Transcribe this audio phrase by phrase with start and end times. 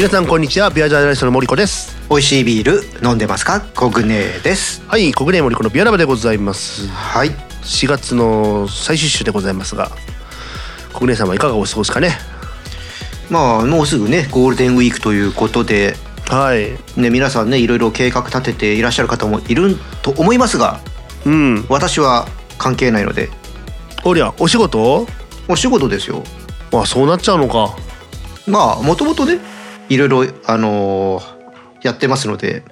[0.00, 0.70] 皆さんこんにちは。
[0.70, 1.94] ビアジャーナリストの森子です。
[2.08, 3.60] 美味しいビール飲んでますか？
[3.60, 4.82] コグネです。
[4.88, 6.88] はい国内森子のビアラバでございます。
[6.88, 7.28] はい。
[7.28, 9.90] 4月の最終週でございますが
[10.94, 12.12] 国内さんはいかがお過ごしかね？
[13.28, 15.94] まあもうすぐねゴールデンウィークということで
[16.28, 16.78] はい。
[16.98, 20.80] ね皆さんねいろいろ計画立てていらっしゃる方もいると思いますが
[21.26, 21.66] うん。
[21.68, 23.28] 私は関係ないので。
[24.06, 25.06] おりゃお仕事
[25.46, 26.22] お仕事ですよ。
[26.72, 27.76] まあそうなっちゃうのか。
[28.46, 29.38] まあもともとね
[29.90, 31.40] いろいろあのー
[31.82, 32.62] やってますので。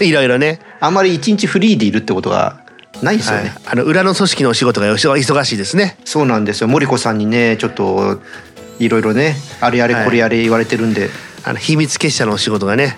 [0.00, 0.60] いろいろね。
[0.80, 2.64] あんまり一日フリーでいるってことが
[3.02, 5.96] ないですよね、はい、あの裏の組織のお仕事が忙しいですね。
[6.04, 6.68] そうなんですよ。
[6.68, 8.20] 森子さんにねちょっと
[8.78, 10.04] いろいろねあれやれはい。
[10.04, 11.10] これやれ言われてるんで、
[11.44, 12.96] あの秘密結社のお仕事がね。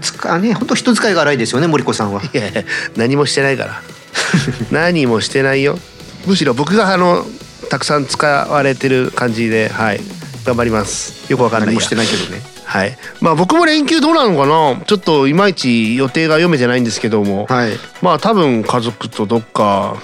[0.00, 2.22] つかね本当人使いが荒いですよね森子さんは。
[2.22, 2.62] いやいや
[2.96, 3.82] 何もしてないから。
[4.70, 5.78] 何もしてないよ。
[6.26, 7.24] むしろ僕があの
[7.70, 10.00] たくさん使われてる感じではい
[10.46, 11.30] 頑張ります。
[11.30, 12.40] よくわかんないや何もしてないけどね。
[12.64, 12.96] はい。
[13.20, 14.84] まあ僕も連休どうなのかな。
[14.86, 17.72] ちょっといまいち予定が読めてないんですけども、はい。
[18.00, 19.96] まあ多分家族とどっか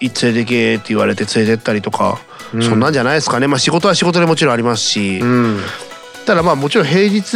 [0.00, 2.20] 連れてけって言われて連れてったりとか、
[2.54, 2.62] うん。
[2.62, 3.48] そんなんじゃないですかね。
[3.48, 5.60] まあ仕事は仕事でもちろんありますし、うん。
[6.26, 7.34] ただまあもちろん平日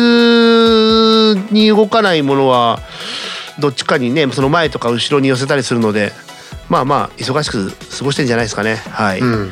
[1.50, 2.78] に動かないものは
[3.58, 6.12] どっちかにねその前とか後ろに寄せたりするので
[6.68, 8.76] まあまあ忙しく過ごしてんじゃないですかね。
[8.76, 9.50] はい、うん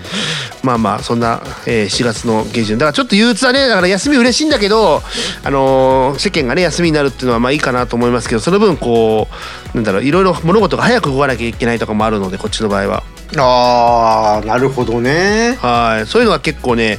[0.62, 2.76] まあまあそんな、えー4月の下旬。
[2.78, 3.66] だからちょっと憂鬱だね。
[3.66, 5.02] だから休み嬉しいんだけど、
[5.42, 9.28] あのー世間がね休みになるっていうのはまあいいかなと思いますけどその分こ
[9.72, 13.02] うなんだろういろいろ物事が早く動かなきゃいけないとかもあるのでこっちの場合は。
[13.38, 15.56] あーなるほどね。
[15.60, 16.06] はい。
[16.06, 16.98] そういうのは結構ね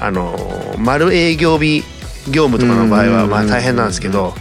[0.00, 1.84] あのー丸営業日
[2.30, 4.34] 業務とかの場合はまあ大変なんですけど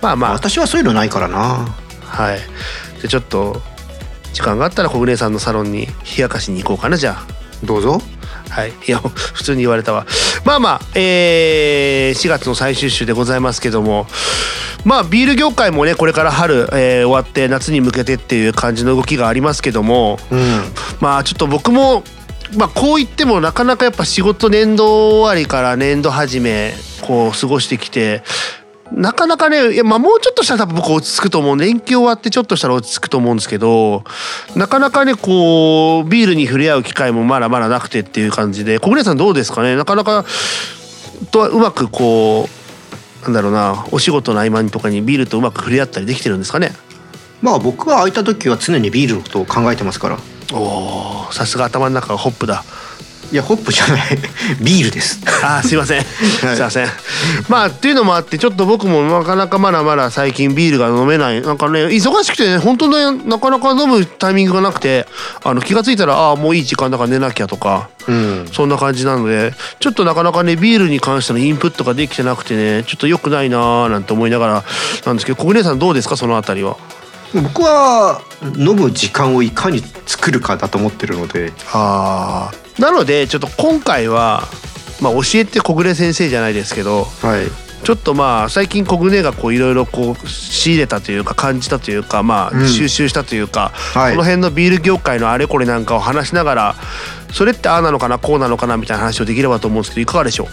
[0.00, 0.32] まあまあ。
[0.32, 1.68] 私はそういうのないからな。
[2.00, 2.38] はい。
[3.02, 3.60] でちょっと
[4.32, 5.92] 時間があったら小暮さんのサロンに冷
[6.22, 7.38] やかしに行こうかなじゃあ。
[7.64, 8.00] どうぞ。
[8.50, 10.06] はい、いや普通に言われたわ。
[10.44, 14.06] まあまあ、えー4月の最終週でございますけども。
[14.84, 20.18] まあビール業界もねこれから春、えー終わって夏に向けてっていう感じの動きがありますけども。
[20.30, 20.62] うん。
[21.00, 22.04] まあちょっと僕も
[22.56, 28.22] まあこう言ってもなかなかやっぱ仕事年度終わりから年度始めこう過ごしてきて
[28.92, 34.02] なかなかねいやまあもうちょっとしたら多分僕落ち着くと思うんで連休終わってちょっとしたら落ち着くと思うんですけど
[34.56, 39.76] なかなかねこうビールに触れ合う機会もまだまだなくてっていう感じで小暮さんどうですかね？
[39.76, 40.24] なかなか
[41.30, 42.48] とはうまくこ
[43.20, 46.70] うなんだろうなお仕事の合間にとかにビールとうまく触れ合ったりできてるんですかね？
[47.42, 50.18] まあ僕は空いた時は常にビールのことを考えてますから。
[50.50, 52.64] おーさすが頭の中がホップだ。
[53.30, 54.18] いやホップじゃない。
[54.62, 55.20] ビールです。
[55.42, 56.06] あーすいません、す
[56.56, 56.86] いません。
[57.48, 61.42] まあっていうのもあってちょっと僕もなかなかまだまだ最近ビールが飲めない。
[61.42, 65.06] なんかね忙しくてね本当ねなかなか飲むタイミングがなくて
[65.44, 68.48] あの気が付いたらああもういい時間だから寝なきゃとかうん。
[68.50, 74.64] そんな感じなのでちょっとなかなかねビールに関してのインプットができてなくてねちょっと良くないなーなんて思いながら
[75.04, 76.16] なんですけど小暮さんどうですか？
[76.16, 76.76] そのあたりは。
[77.34, 78.22] 僕は
[78.56, 81.52] 飲む時間をいかに作るかだと思ってるので。
[81.74, 84.44] あーなのでちょっと今回は、
[85.00, 87.46] まあ、教えて小暮先生じゃないですけどはい。
[87.84, 92.62] ちょっとまあ最近コグネがこういろいろこう仕入れたというか感じたというかまうん。
[92.64, 94.12] あ収集したというか、はい。
[94.12, 96.74] この辺のビール業界のあれこれなんかを話しながら
[97.32, 100.48] それってああなのかなこうなのかなみたいな話をできればと思うんですけどいかがでしょ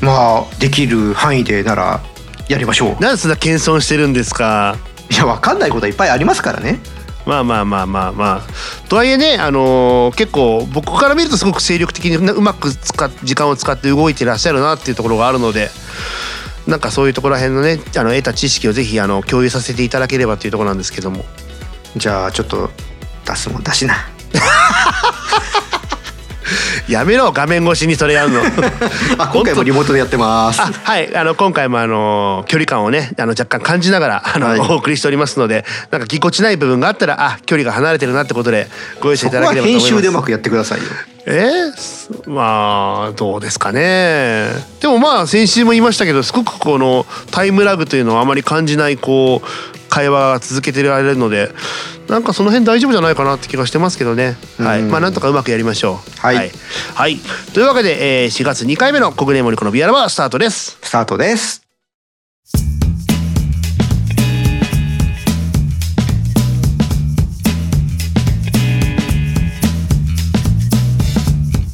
[0.00, 2.00] まあできる範囲でなら
[2.48, 3.00] やりましょうう。
[3.00, 4.76] なんでそんな謙遜してるんですか？
[5.10, 6.80] いやわかんないことはいっぱいありますからね
[7.26, 8.88] まあまあまあまあまあ。
[8.88, 15.70] とはいえねあのー結構僕から見るとすごく精力的にうまく使時間を使って動いてらっしゃるなっていうところがあるので
[16.66, 21.24] なんかそういうところら辺のねあの得た知識をぜひあの共有させていただければというところなんですけども。
[21.96, 22.70] じゃあちょっと
[23.26, 23.94] 出すもん出しな。
[26.88, 28.42] やめろ画面越しにそれやるの。
[29.18, 30.60] あ今回もリモートでやってます。
[30.60, 31.14] あはい。
[31.16, 34.60] あの今回もあの距離感をねあの若干感じながらあの、はい。
[34.60, 38.68] お送りしておりますのでなんかぎこちない部分があったらあ距離が離れてるなってことで
[39.00, 39.86] ご容赦いただければと思います。
[39.88, 40.84] 編集でうまくやってくださいよ。
[41.24, 44.48] えーすまあどうですかね。
[44.80, 51.50] でもまあ先週も言いましたけどすごくこのタイムラグというのはあまり感じないこう会話が続けてられるので
[52.08, 54.80] なんかその辺大丈夫じゃないかなって気がしてますけどね、はい。
[54.80, 56.18] うんまあなんとかうまくやりましょう。
[56.18, 56.36] はい。
[56.36, 56.50] はい、
[56.94, 57.18] はい。
[57.52, 60.78] というわけで、えー4月2回目の「国根森子のビアラバ」スタートです。
[60.80, 61.62] スタートです。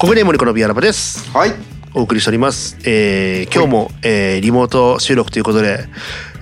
[0.00, 1.30] 国根森子のビアラバです。
[1.30, 1.78] はい。
[1.94, 5.86] お送りしております、えー今日も、えーリモート収録ということで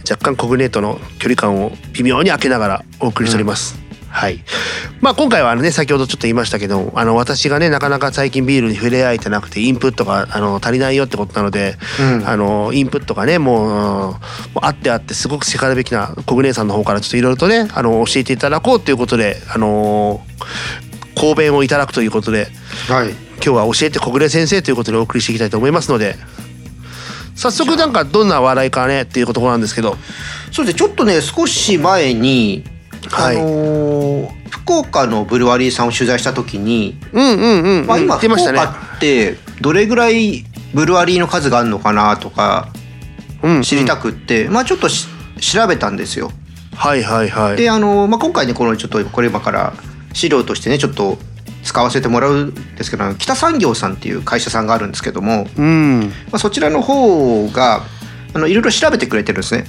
[0.08, 4.42] 若干コグネートの距離感を微妙に空けながらお送りしております、はい。
[5.00, 14.14] まあ今回はね先ほどちょっと言いましたけど、あの私がねなかなか最近ビールに触れ合えてなくてインプットがあの足りないよってことなので、うんあのインプットがねもうもう
[14.62, 20.24] あってあってすごくしかるべきな小暮さんの方からちょっといろいろとねあの教えていただこうということであの
[21.14, 22.46] 講弁をいただくということで
[22.88, 26.16] はい今日は教えて小暮先生ということでお送りしていきたいと思いますので。
[27.36, 29.96] 早速なんかどんな話題かねっていうところなんですけど、
[30.50, 32.64] そうですねちょっとね少し前に、
[33.10, 38.58] はいあのー福岡のブルワリーさんを取材した時に、うんうんうん、うん、まあ、今福言ってましたね。
[38.58, 40.44] 岡ってどれぐらい
[40.74, 42.72] ブルワリーの数があるのかなとか
[43.42, 45.06] うん知りたくって、まあちょっとし
[45.40, 46.32] 調べたんですよ。
[46.74, 47.56] はいはいはい。
[47.56, 49.72] であの、まあ、今回ねこのちょっとこれ今から
[50.12, 51.18] 資料としてねちょっと
[51.66, 56.00] 使わせてもらうんですけど北産業さんっていう会社さんがあるんですけども、うん。
[56.30, 57.82] まあ、そちらの方が
[58.32, 59.64] あのいろいろ調べてくれてるんですね。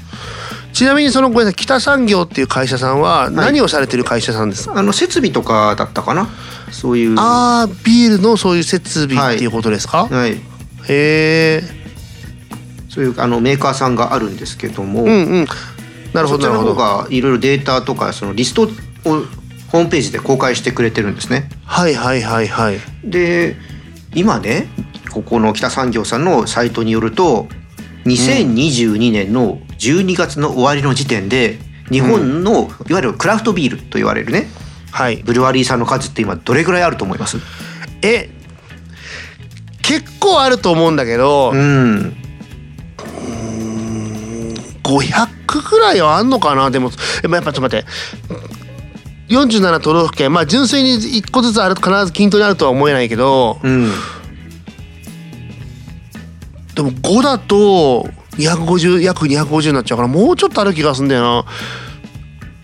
[0.74, 4.78] ちなみにそのごめんなさい北産業っていう会社さんは何をされてる会社さんですか？
[4.78, 6.30] あの設備とかだったかな
[6.72, 7.16] そういう。
[7.18, 10.06] ああビールのそういう設備っていうことですか？
[10.06, 10.38] はい、へ
[10.90, 11.64] え。
[12.90, 15.48] そういうあのメーカーさんがあるんですけども、うんうん。
[16.14, 16.76] なるほそちらの方。
[16.76, 18.68] がいろいろデータとかそのリストを
[19.72, 21.50] ホームページで公開してくれてるんですね。
[21.66, 22.80] はいはいはいはい。
[23.04, 23.56] で
[24.16, 24.68] 今ね
[25.12, 27.48] ここの北産業さんのサイトによると
[28.06, 31.60] 2022年の12月の終わりの時点で
[31.92, 34.48] 日本のいわゆるクラフトビールと言われるね
[34.92, 35.18] はい。
[35.18, 37.38] ブルワリーさんの数って今どれぐらいあると思います？
[38.02, 38.30] え
[39.82, 42.16] 結構あると思うんだけど、うん
[44.84, 46.72] 500ぐらいはあんのかな？
[46.72, 46.92] でも
[47.24, 47.86] やっぱちょっと待って
[49.30, 53.92] 47都道府県まあ純粋に1個ずつある必ず均等にあるとは思えないけどうん
[56.76, 58.08] でも5だと
[58.38, 61.46] 250約250になっちゃうからもうちょっとある気がするんだよな。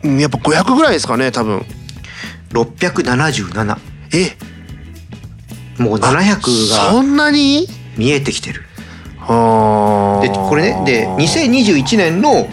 [0.04, 1.66] うんやっぱ500ぐらいですかね多分。
[2.52, 3.78] 677
[4.14, 4.38] え？
[5.82, 7.68] もう700そがんなに？
[7.98, 8.62] 見えてきてる。
[9.18, 12.48] はでこれねで2021年の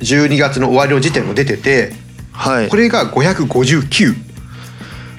[0.00, 1.92] 12月の終わりの時点も出てて
[2.32, 2.68] はい。
[2.68, 4.14] これが559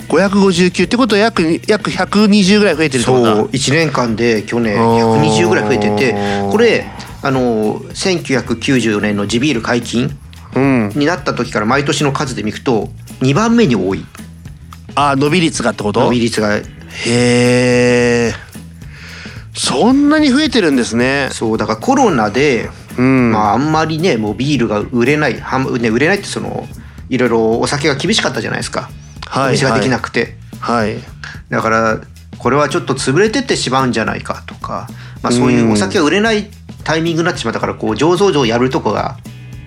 [0.10, 3.36] 559ってことは約約120ぐらい増えてるってことだ。
[3.36, 5.21] そう1年間で去年あー。
[5.21, 6.13] 120ぐらい増えてて
[6.51, 6.86] これ
[7.21, 10.18] あの1994年の地ビール解禁
[10.56, 10.89] うん。
[10.95, 12.89] になった時から毎年の数で見ると
[13.21, 14.06] 2番目に多い。
[14.95, 16.01] あ伸び率がってこと？
[16.01, 16.56] 伸び率が。
[16.56, 16.63] へ
[17.07, 18.33] え
[19.56, 21.30] そんなに増えてるんですね。
[21.31, 26.68] そうだからコロナで、うん、まああんまりねもうビールが売れないはんね売れないってその
[27.10, 28.90] いろいろお酒が厳しかったじゃないですか、
[29.28, 30.98] はいお店ができなくて、はい。
[31.50, 32.02] だから
[32.38, 34.88] これはちょっと潰れてってしまうんじゃないかとか、
[35.24, 36.50] まあ、そういうお酒が売れない
[36.84, 39.18] タイミングになってしまったからこう醸造所やるとこが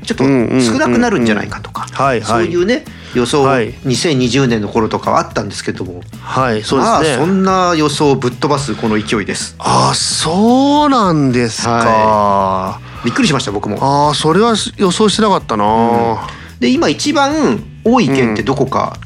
[0.05, 1.89] ちょっと少なくなるんじゃないかとか。
[2.23, 2.85] そういうね
[3.15, 3.73] 予想はい。
[3.73, 6.03] 2020年の頃とかはあったんですけども。
[6.21, 7.27] はいそうまあですね。
[7.27, 9.57] そんな予想をぶっ飛ばすこの勢いです。
[9.59, 13.79] あそうなんですか、はびっくりしました僕も。
[13.81, 16.29] ああそれは予想してなかったな、
[16.61, 18.97] で今一番多い県ってどこか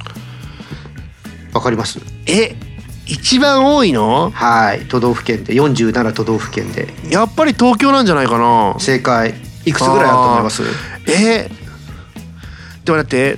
[1.52, 2.54] わかります、え
[3.06, 4.30] 一番多いの？
[4.30, 4.86] はい。
[4.88, 6.88] 都道府県で47都道府県で。
[7.10, 8.76] やっぱり東京なんじゃないかな。
[8.78, 9.34] 正解。
[9.64, 10.62] いくつぐらいあると思います？
[11.08, 11.50] え
[12.84, 13.36] でもだって。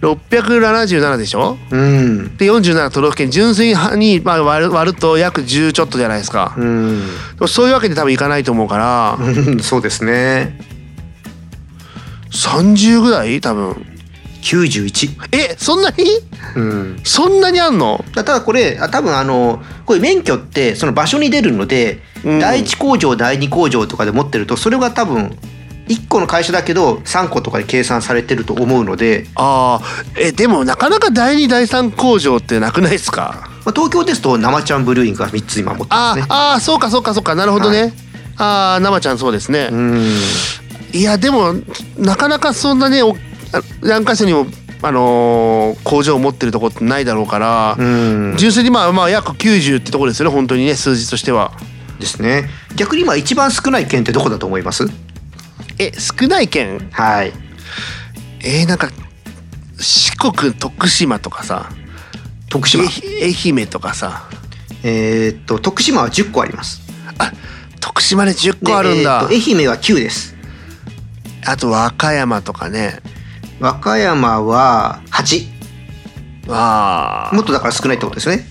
[0.00, 1.58] 677でしょ？
[1.70, 2.36] うん。
[2.36, 7.02] で47都道府県純粋にまあ割る割ると約10ちょっとじゃないですか、うん。
[7.48, 9.18] そういうわけで多分いかないと思うから。
[9.20, 10.56] うんそうですね
[12.30, 13.40] 30ぐらい？
[13.40, 13.86] 多分。
[14.42, 16.04] 91えそんなに？
[16.56, 17.00] うん。
[17.04, 18.02] そんなにあんの？
[18.14, 22.40] ただこれあ多分あのこういう免許ってその場所に出るので、うん。
[22.40, 25.36] 第一工場第二工場とかで持ってるとそれが多分
[25.88, 33.50] 1個の会社だけど3個とかで計算されてると思うので、ああえでもなかなか第2第3工場ってなくないですか？
[33.66, 36.26] まあ、東京ですと生ちゃんブルーイングが3つ今持ってますね。
[36.30, 37.34] あーそうかそうかそうか。
[37.34, 37.92] なるほどね、はい。
[38.38, 40.14] ああ生ちゃんそうですね、うん
[40.92, 41.54] いやでも
[41.98, 43.00] なかなかそんなね
[43.82, 44.46] 何箇所にも
[44.82, 48.34] あのー工場を持ってるとこってないだろうから、うん。
[48.38, 51.52] 純粋にまあまあ約90ってとこですよね本当にね数字としては。
[51.98, 52.48] ですね。
[52.76, 54.86] 逆に今一番少ない県ってどこだと思います？
[55.78, 56.88] え少ない県？
[56.92, 57.32] はい。
[58.40, 58.90] えー、なんか
[59.78, 61.68] 四国徳島とかさ。
[62.48, 62.84] 徳島？
[62.84, 64.28] え愛媛とかさ。
[64.82, 66.80] えーっと徳島は10個あります。
[67.18, 67.32] あ
[67.80, 70.34] 徳島で10で個あるんだ、愛媛は9です
[71.46, 73.00] あと和歌山とかね。
[73.60, 75.46] 和歌山は8
[76.48, 77.34] ああ。
[77.34, 78.46] もっとだから少ないってことですね。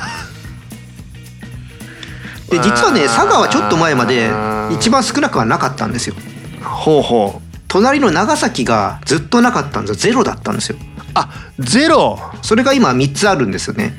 [2.49, 4.31] で実はね佐賀はちょっと前まで
[4.75, 6.17] 一番少なくはなかったんですよ。
[6.65, 7.43] ほうほう。
[7.69, 10.13] 隣の長崎がずっとなかったんですよ。
[10.13, 10.79] ゼロだったんですよ。
[11.13, 11.29] あ
[11.59, 12.19] ゼロ。
[12.41, 13.93] それが今3つあるんですよね。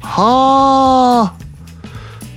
[0.00, 1.45] はあ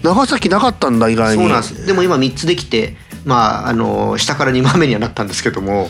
[0.04, 1.44] 長崎なかったんだ意外に。
[1.44, 1.86] そうなんです。
[1.86, 5.90] でも今3つできてまああの下から2番目にはなったんですけども。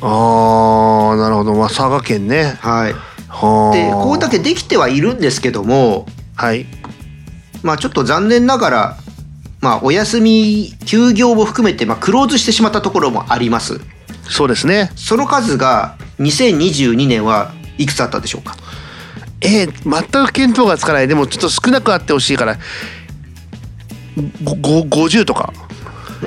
[0.00, 1.54] ああなるほど。
[1.54, 2.56] まあ佐賀県ね。
[2.60, 2.94] はい。
[3.28, 3.76] はあ。
[3.76, 6.66] でこうだけできてはいるんですけどもはい。
[7.62, 8.96] まあちょっと残念ながら
[9.60, 13.80] まあお休み休業も含めてまあクローズしてしまったところもあります。
[14.28, 14.90] そうですね。
[14.96, 18.56] その数が2022年はいくつあったでしょうか？
[19.40, 21.08] えー、全く見当がつかない。
[21.08, 22.58] でもちょっと少なくあってほしいから
[24.16, 25.52] 50とか？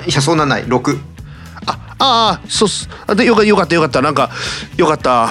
[0.07, 0.65] いやそんなない。
[0.65, 0.99] 6
[1.67, 2.89] あああそうっす。
[3.07, 4.01] あでよかよかったよかった。
[4.01, 4.29] なんか
[4.77, 5.29] よかった。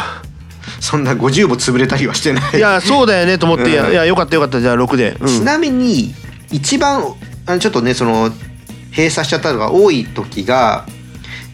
[0.81, 2.57] そんな50も潰れたりはしてない。
[2.57, 3.93] いやそうだよねと思って、いやうん。
[3.93, 4.61] いやよかったよかった。
[4.61, 5.27] じゃあ6で、うん。
[5.27, 6.15] ちなみに
[6.51, 7.03] 一番
[7.47, 8.31] あのちょっとねその
[8.91, 10.87] 閉鎖しちゃったのが多い時が、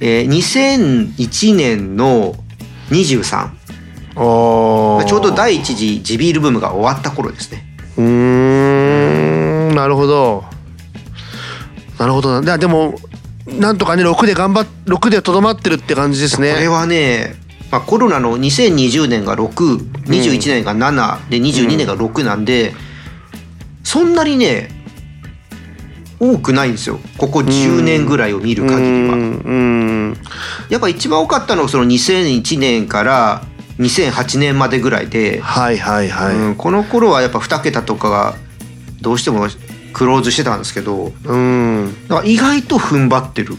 [0.00, 2.35] えー2001年の
[2.90, 3.50] 23
[4.16, 5.04] おー。
[5.04, 7.64] ちょうど第一次地ビールブームが終わった頃ですね。
[7.97, 8.04] うー
[9.73, 10.45] んなるほど
[12.00, 12.57] なるほどな。
[12.57, 12.95] でも
[13.47, 17.35] なんとかね6で頑張っ6でとどまってるって感じですこれねはね、
[17.71, 22.73] まあ、コロナの2020年が621年が7で22年が6なんで、
[23.85, 24.71] そんなにね
[26.19, 26.99] 多くないんですよ。
[27.19, 29.14] ここ10年ぐらいを見る限りは。
[29.14, 29.52] うんう
[30.12, 30.16] ん。
[30.71, 33.42] やっぱ一番多かったのがその2001年から
[33.78, 38.37] 2008年までぐらいで、はいはいはい、うんこの頃はやっぱ2桁とかが
[39.02, 39.49] どうしても
[39.92, 43.54] クローズしてたんですけどうん、だから意外と踏ん張ってる。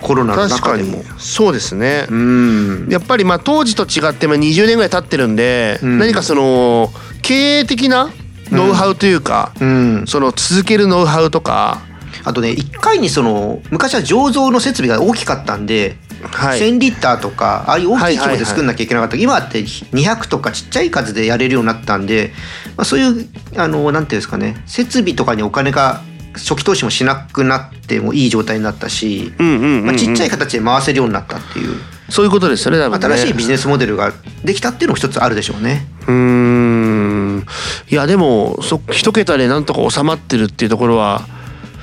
[0.00, 1.02] コロナの中でも。
[1.18, 2.88] そうですね、うん。
[2.88, 5.98] やっぱりまあ当時と違ってまあ20年ぐらい経ってるんで、うん。
[5.98, 6.90] 何かその
[7.22, 8.10] 経営的な
[8.50, 11.80] ノウハウというか、うん、その続けるノウハウとか、
[12.24, 22.32] あとね1回にその昔は醸造の設備が大きかったんで、はい、1,000リッターとかああいう大きい規模はいはいはいで作んなきゃいけなかった、今って200とかちっちゃい数でやれるようになったんで、
[22.76, 24.62] まあ、そういうあのなんていうんですかね。
[24.66, 26.02] 設備とかにお金が
[26.34, 31.76] 初期投資もしなくなってもいい状態になったし、まあ、ちっちゃい形で回せるようになったっていう。
[32.08, 32.84] そういうことですよねね。
[32.84, 35.86] 新しいビジネスモデルができたっていうのも一つあるでしょうね。
[36.06, 37.46] うーん。
[37.90, 41.26] いやでもそ一桁でなんとか収まってるっていうところは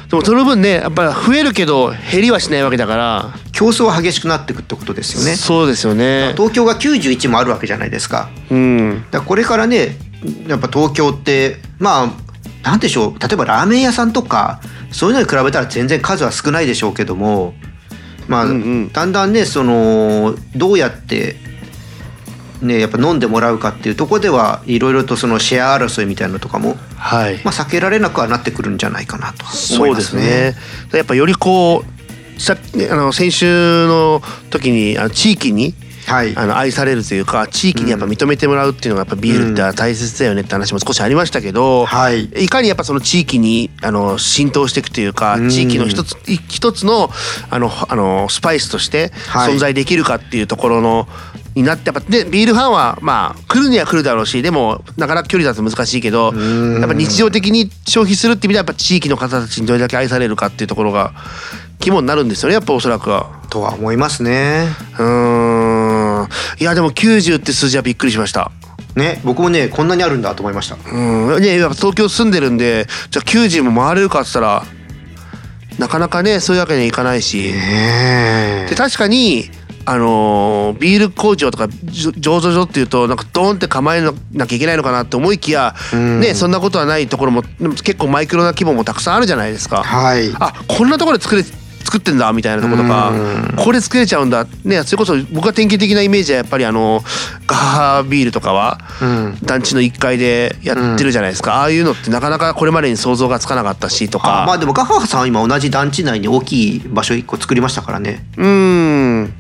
[0.10, 5.38] でもその分ねやっぱり増えるけど減りはしないわけだから、競争は激しくなっていくってことですよね。
[5.38, 8.30] そうですよね東京が91もあるわけじゃないですか。
[8.52, 9.98] うんだこれからね
[10.48, 14.60] やっぱ東京ってまあなんでしょう例えばラーメン屋さんとか
[14.92, 17.54] そういうのに比べたら全然数は少ないでしょうけども
[18.28, 21.38] まあ、うんうんだんだんねそのどうやって
[22.62, 30.22] ねやっぱ飲んでもらうかっていうところではいろいろとそのシェア争いみたいなのとかも、はい、まあ、避けられなくはなってくるんじゃないかなと思そですいうますね。
[30.22, 30.56] ね
[30.94, 31.95] やっぱよりこう
[32.38, 32.58] さ
[32.92, 35.74] あの先週の時にあの地域に
[36.06, 42.26] はい、あの愛されるというか地域にやっぱ認めてもらうっていうのがやっぱビールって大切だよねって話も少しありましたけど、はい。
[42.44, 45.50] いかにやっぱその地域にあの浸透していくというかうん。
[45.50, 47.10] 地域の一つい一つの
[47.50, 49.56] あのあのスパイスとしてはい。
[49.56, 51.08] 存在できるかっていうところの
[51.56, 56.80] になってやっぱでビールファンはまあ来るには来るだろうしでもなかなか距離だと難しいけどん。
[56.82, 61.14] やっぱ日常的に消費するって意味ではやっぱ地域の方たちにどれだけ愛されるかっていうところが
[61.86, 63.30] 肝になるんですよねやっぱおそらくは。
[63.50, 64.68] とは思いますね。
[64.98, 66.28] うーん
[66.60, 68.52] いやでも90って数字はびっくりしました。
[68.96, 70.78] ね僕もねこんなにあるんだと思いました。
[70.92, 74.64] うん、ねやっぱ東京住んでるんでじゃあ90も回れるかっつったら
[75.78, 79.52] なかなかねそういうわけにはいかないし、ねで確かに
[79.86, 87.44] あのービール工場とか醸造所っていうとなんかドーンって構えなきゃいけないのかなって思いきや、うんねそんなことはないところも
[87.84, 89.84] 結構マイクロな規模もたくさんあるじゃないですか。
[89.84, 90.34] はい。
[90.40, 91.44] あこんなところで作れ
[91.86, 93.56] 作ってんだみたいなところとかうん。
[93.56, 94.46] これ作れちゃうんだ。
[94.64, 97.04] ねそれこそ僕が典型的なイメージはやっぱりあの
[97.48, 99.38] ガハハビールとかはうん。
[99.44, 104.44] 団地の1階でやってるじゃないですか、ああいうのってなかなかこれまでに想像がつかなかったしとか。
[104.44, 108.26] あまあでもガハハさんは今同じ団地内に大きい場所一個作りましたからね。
[108.38, 109.34] うーん。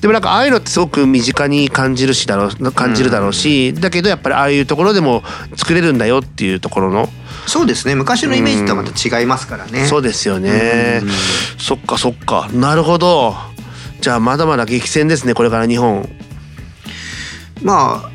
[0.00, 5.22] でもなんかああいうのってすごく身近に感じるしだろう感じるだろうし、だけどやっぱりああいうところでも
[5.54, 7.08] 作れるんだよっていうところの
[7.46, 7.94] そうですね。
[7.94, 11.02] 昔のイメージとはまた違いますからね、そうですよね、
[11.58, 12.48] そっかそっか。
[12.52, 13.34] なるほど。
[14.00, 15.34] じゃあまだまだ激戦ですね。
[15.34, 16.08] これから日本。
[17.62, 18.10] まあ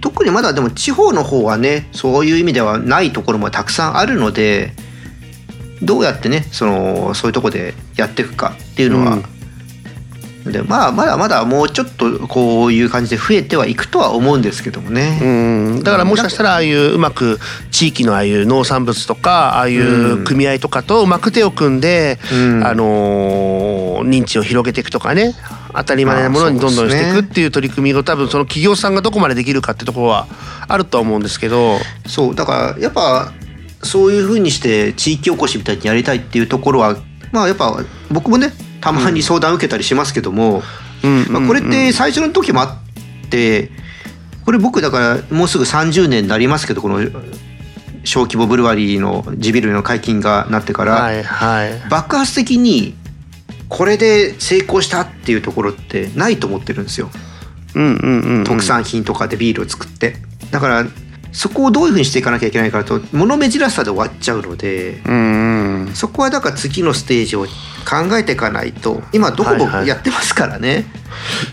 [0.00, 4.72] 特にまだでも地方の方はねそういう意味ではないところもたくさんあるので
[5.82, 9.18] どうやってねそのそういうとこでやっていくかっていうのは、
[10.44, 15.18] でまあまだまだもうちょっとこういう感じで増えてはいくとは思うんですけどもね。
[15.22, 15.26] う
[15.80, 15.82] ん。
[15.82, 17.38] だからもしかしたらああいううまく
[17.70, 22.66] 地域のああいう農産物とかああいう組合とかとうまく手を組んで、うん。
[22.66, 25.34] あのー認知を広げていくとかね。
[25.72, 30.26] 当たり前なものにどんどんしていくっていう取り組みを多分その企業さんがどこまでできるかってところは
[30.66, 31.78] あるとは思うんですけど。
[32.06, 32.34] そう。
[32.34, 33.32] だからやっぱ
[33.82, 36.96] そういうふうにして地域おこしみたいにやりたいっていうところは
[37.32, 37.76] まあやっぱ
[38.10, 40.62] 僕もねたまに相談受けたりしますけども、
[41.04, 41.26] うん。
[41.30, 43.70] まあ、これって最初の時もあって
[44.44, 44.98] これ僕だか
[45.30, 47.00] らもうすぐ30年になりますけどこの
[48.04, 51.88] 小規模ブルワリーの地ビールの解禁がなってから、はいはい。
[51.90, 52.94] 爆発的に
[53.68, 57.10] これで成功したっていうところってないと思ってるんですよ。
[58.44, 60.16] 特産品とかでビールを作って。
[60.50, 60.86] だから
[61.32, 65.94] そこをどういうふうにしていかなきゃいけないかと物珍しさで終わっちゃうのでうんうん。
[65.94, 69.86] そこはだから次のステージを考えていかないと今どこもはいはい。
[69.86, 70.86] やってますからね、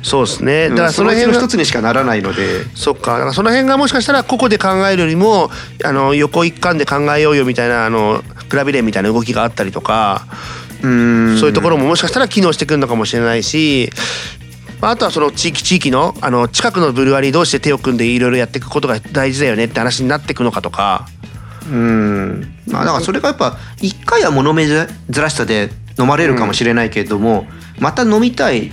[0.03, 0.69] そうですね。
[0.69, 2.65] だからうんその辺が一つにしかならないので。
[2.75, 3.13] そっか。
[3.13, 5.49] だからその辺がもしかしたら個々で考えるよりも
[5.83, 10.27] あの横一貫で考えようよみたいなあのクラビレンみたいな動きがあったりとか
[10.83, 11.37] うん。
[11.39, 13.89] そういうところももしかしたら機能してくるのかもしれないし、
[14.81, 21.07] まあ、あとはその地域地域のあの近くのブルワリー同士で手を組んでいろいろやっていくことが大事だよねって話になっていくのかとか。
[21.69, 24.87] うんまあだからそれがやっぱ一回は物珍
[25.29, 25.69] しさで
[25.99, 27.45] 飲まれるかもしれないけれども、
[27.79, 28.71] また飲みたい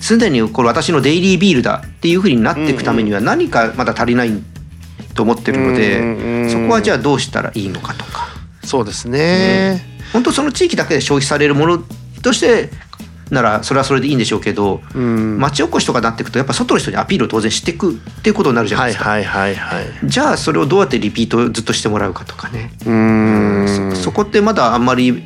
[0.00, 4.32] すでにこれ私のデイリービールだっていうふうになっていくためには何かまだ足りない
[5.14, 6.02] と思ってるので、う
[6.46, 8.28] んそこはじゃあどうしたらいいのかとか
[8.64, 9.80] そうですね。
[10.12, 11.84] 本当その地域だけで消費されるもの
[12.22, 12.70] として
[13.30, 19.08] ならそれはそれでいいんでしょうけど、うん町おこしとかになっていくとやっぱ外の人にアピールを当然していくっていうことになるじゃなですか。
[19.08, 19.92] はいいはいはいはい。
[20.04, 22.72] じゃあそれをどうやってリピートをずっとしてもらうかとかね。
[22.84, 22.92] うー
[23.92, 25.24] んそそこってまだあんまり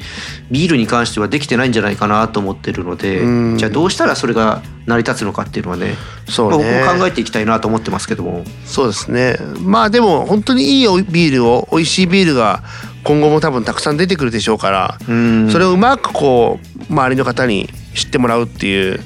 [0.50, 5.94] ビールに関してはできてないんじゃないかなと思ってるので、うんじゃあどうしたらそれが成り立つのかっていうのはね
[6.28, 9.36] そうねまあ、考えていきたいなと思ってますけどもそうですね。
[9.60, 12.62] まあでも本当にいいおビールを美味しいビールが
[13.04, 19.00] 今後も多分たくさん出てくるでしょうから、うんそれをうまくこう周りの方に知ってもらうっていう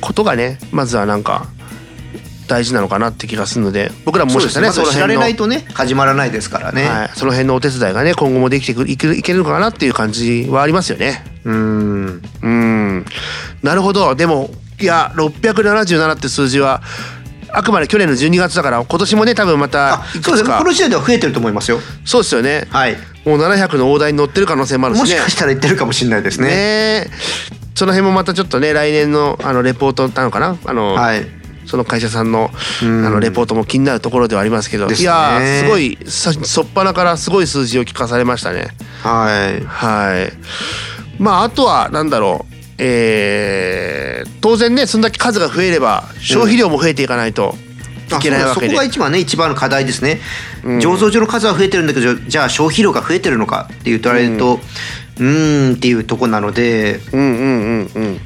[0.00, 1.48] ことがねまずはなんか
[2.46, 11.24] 大事なのかなって気がするので僕らももしかしたらねそねまず知られないのとね始まらないですからね、はい、その辺のお手伝いがね今後もできてくいけるいけるのかなっていう感じはありますよね。
[11.44, 12.22] うん。
[12.42, 13.04] うん。
[13.62, 14.14] なるほど。
[14.14, 14.50] でも
[14.80, 16.82] いや677って数字は
[17.50, 20.58] あくまで去年の12月だから今年もね多分またそうですね。
[20.58, 21.78] この時点では増えてると思いますよ。
[22.04, 22.66] そうですよね。
[22.70, 22.96] はい。
[23.24, 25.02] もう700の大台に乗ってる可能性もあるしね。
[25.02, 26.48] もしかしたら言ってるかもしれないですね。
[26.48, 30.56] ねえその辺もまたちょっとね来年のあのレポートなのかな？
[30.64, 31.26] あの、はい。
[31.66, 33.02] その会社さんのあうん。
[33.04, 34.94] のレポートも気になるところではありますけど、ね。
[34.94, 38.68] いやーすごいさそっぱなからすごい数字を聞かされましたね。
[39.02, 39.64] はい。
[39.64, 40.32] はい。
[41.22, 42.54] まああとはなんだろう。
[42.78, 47.54] えー当然ねそんだけ数が増えれば消費量も増えていかないと
[48.14, 50.20] いけないわけで、あそこが一番ね一番の課題ですね、
[50.64, 50.78] うん。
[50.80, 58.20] 醸造所の数は増えてるんだけどじゃあ消費量が増えてるのかって言われるとうーんっていうとこなのでうんうんうんうん。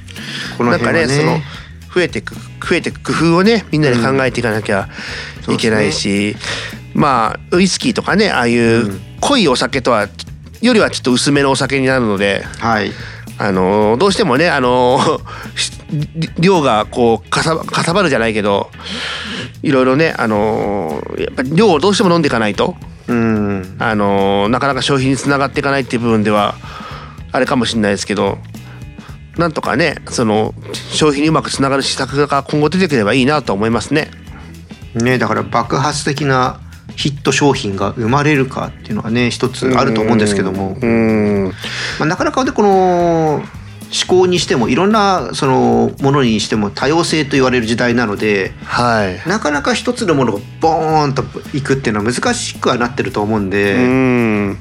[0.57, 1.39] このなんか辺はねねその
[1.95, 4.89] 増えていく増えていく工夫をねみんなで考えていかなきゃ
[5.49, 6.37] いけないし、
[6.95, 9.01] まあウイスキーとかねああいううん。
[9.21, 10.09] 濃いお酒とは
[10.61, 12.93] よりはちょっと薄めのお酒になるので、はい。
[13.39, 15.01] あのどうしてもねあの
[15.55, 15.73] し
[16.39, 18.71] 量がこうかさかさばるじゃないけど
[19.63, 22.77] いろいろねあのやっぱり量をどうしても飲んでいかないと
[23.09, 23.77] うん。
[23.79, 26.55] あのなかなか消費につながっていかないっていう部分では
[27.33, 28.39] あれかもしれないですけど
[29.37, 30.55] なんとかねその
[30.93, 34.11] 消費にうまくつながる施策が今後出てくればいいなと思いますね。
[34.95, 36.61] ねだから爆発的な
[36.97, 41.53] ヒット商品が生まれるかっていうのはね一つあると思うんですけども、うん。
[42.01, 43.43] まあ、なかなかねこの
[43.91, 49.29] 思考にしてもいろんなそのものにしても多様性と言われる時代なのではい。
[49.29, 51.25] なかなか一つのものがボーンと
[51.55, 54.59] いくっていうのは難しくはなってると思うんで、うん。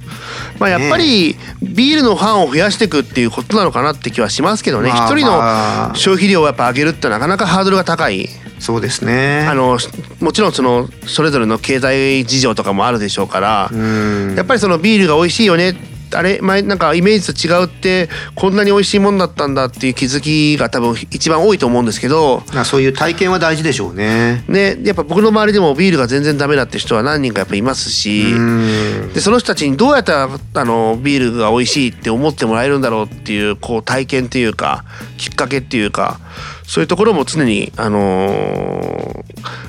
[0.59, 4.89] まあやっぱりビールのファンを増やしていくっていうことなのかなって気はしますけどね。
[4.89, 5.95] まあ一人のまあ。
[5.95, 8.29] 消費量をやっぱ上げるってなかなかハードルが高い。
[8.59, 9.45] そうですね。
[9.47, 9.77] あの
[10.19, 14.35] もちろんそのそれぞれの経済事情とかもあるでしょうからうん。
[14.35, 15.75] やっぱりそのビールが美味しいよねっ
[16.13, 22.43] あれ前なんかイメージと違うってこんなに美味しいもんだったんだっていう気づきが多分一番多いと思うんですけど。
[22.53, 24.43] まあそういう体験は大事でしょうね。
[24.47, 24.77] ね。
[24.83, 28.33] やっぱ僕の周りでもビールが全然ダメだって人は何人かやっぱいますし。
[28.33, 29.13] うん。
[29.13, 34.85] でその人たちにどうやったらあのビールが美味しいって思ってもらえるんだろうっていうこう体験っていうか
[35.17, 36.19] きっかけっていうか
[36.65, 39.67] そういうところも常に、あのー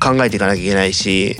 [0.00, 1.36] 考えていかなきゃいけないし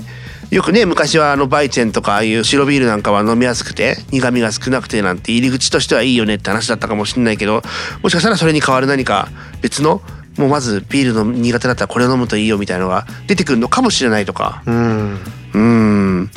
[0.51, 7.61] よくね昔はあのバイチェンとかああいう白ビールなんかは飲みやすくて苦味が少なくてなんて入り口としてはいいよねって話だったかもしれないけど
[8.03, 9.29] もしかしたらそれに代わる何か
[9.61, 10.01] 別の
[10.37, 14.61] もうまずビールの苦手だったらこれを飲むといいよみたいなのが出てくるのかもしれないとか。
[14.65, 15.19] うん。
[15.53, 16.31] うん。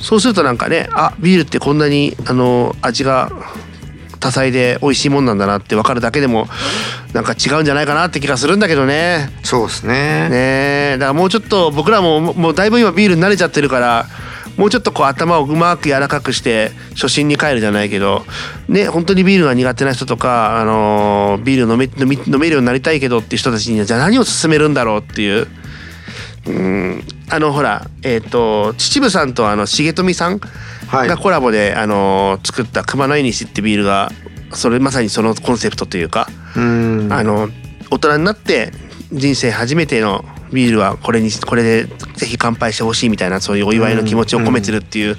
[0.00, 3.30] そうするとなんかねあビールってこんなにあの味が
[4.24, 6.46] 多彩で美味しいもんなんだなって分かるだけでも
[7.12, 9.28] なんか違うんじゃないかなって気がするんだけどね。
[9.42, 10.36] そうですねね
[10.94, 14.06] えだからもうちょっと僕らももうだいぶ今ビールに慣れちゃってるから
[14.56, 18.24] もうちょっとこう頭をうまく柔らかくして初心に帰るじゃないけど
[18.66, 25.46] ね本当にビールが苦手な人とか、あのービール飲め飲み飲めるようになりたいけどって人たちにはじゃあ何を勧めるんだろうっていう。
[26.46, 30.40] うんあのほらえっ、と秩父さんとあの重富さんはい
[30.90, 34.10] がコラボで、あのー作った熊の絵にしってビールが
[34.52, 37.08] それまさにそのコンセプトというか、うん。
[37.12, 37.48] あの
[37.90, 38.72] 大人になって
[39.12, 45.16] 人生初めてのビールはこれにこれでぜひ乾杯してほしいみたいなそういうお祝いの気持ちを込めてるっていう、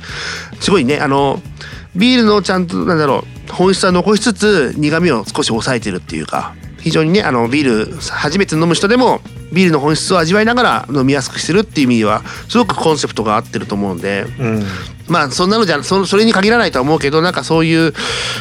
[0.60, 1.42] すごいねあの
[1.96, 9.22] ビールのちゃんとなんだろう本質は残しつつ苦味を少し抑えてるっていうか非常にねあのビール初めて飲む人でも
[9.56, 14.26] ビールの本質を味わいながら飲みやすくしてるっていう意味ではすごくコンセプトが合ってると思うんで。
[14.40, 14.64] うん
[15.08, 17.94] まあそんなのじゃそそれに限らないとは思うけどなんかそういう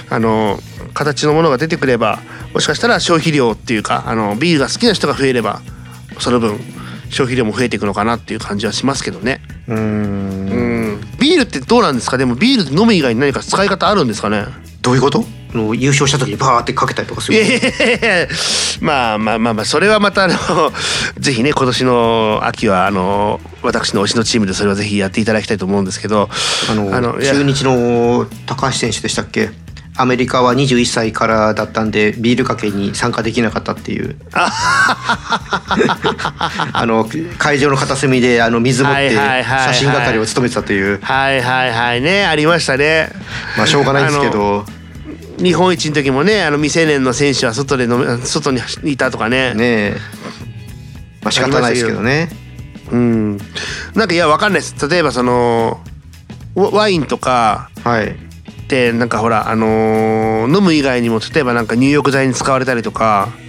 [0.08, 0.58] あの
[0.94, 2.20] 形のものが出てくれば
[2.54, 5.60] もしかしたら消費量っていうかあのビールが好きな人が増えれば
[6.20, 6.58] その分
[7.10, 9.42] 消費量も増えていくのかなっていう感じはしますけどね。
[9.68, 10.94] ううん。
[10.94, 11.00] ん。
[11.20, 12.16] ビールってどうなんですか？
[12.16, 14.46] でもビール飲む以外に何か使い方あるんですかね？
[14.80, 15.18] どういうこと？
[15.20, 17.38] あの優勝した時にバーってかけたりとかする。
[18.80, 20.34] まあまあまあまあそれはまたあの
[21.18, 26.28] ぜひね今年の秋はあの私の推しのチームでそれはぜひやっていただきたいと思うんですけど
[26.70, 29.50] あのあの中日の高橋選手でしたっけ？
[29.96, 34.16] アメリカは21歳からだったんでビールかけに参加できなかったっていう。
[36.72, 40.98] あの会場の片隅であの水持ってはいはいはいはい写真係を務めてたという。
[41.00, 42.00] はいはいはい。
[42.00, 43.10] ねありましたね。
[43.56, 44.66] まあしょうがないんですけあど
[45.38, 49.54] 日本一の時もねあの未成年の選手は外で飲め外にいたとかね。
[49.54, 49.96] ねえ。
[51.22, 52.28] まあ仕方ないですけどね。
[52.90, 53.38] うん。
[53.94, 54.88] なんかいやわかんないです。
[54.88, 55.80] 例えばその
[56.54, 58.08] ワワインとかはい。
[58.10, 63.28] ってなんかほらあのー飲む以外にも例えばなんか入浴剤に使われたりとか。
[63.28, 63.43] あ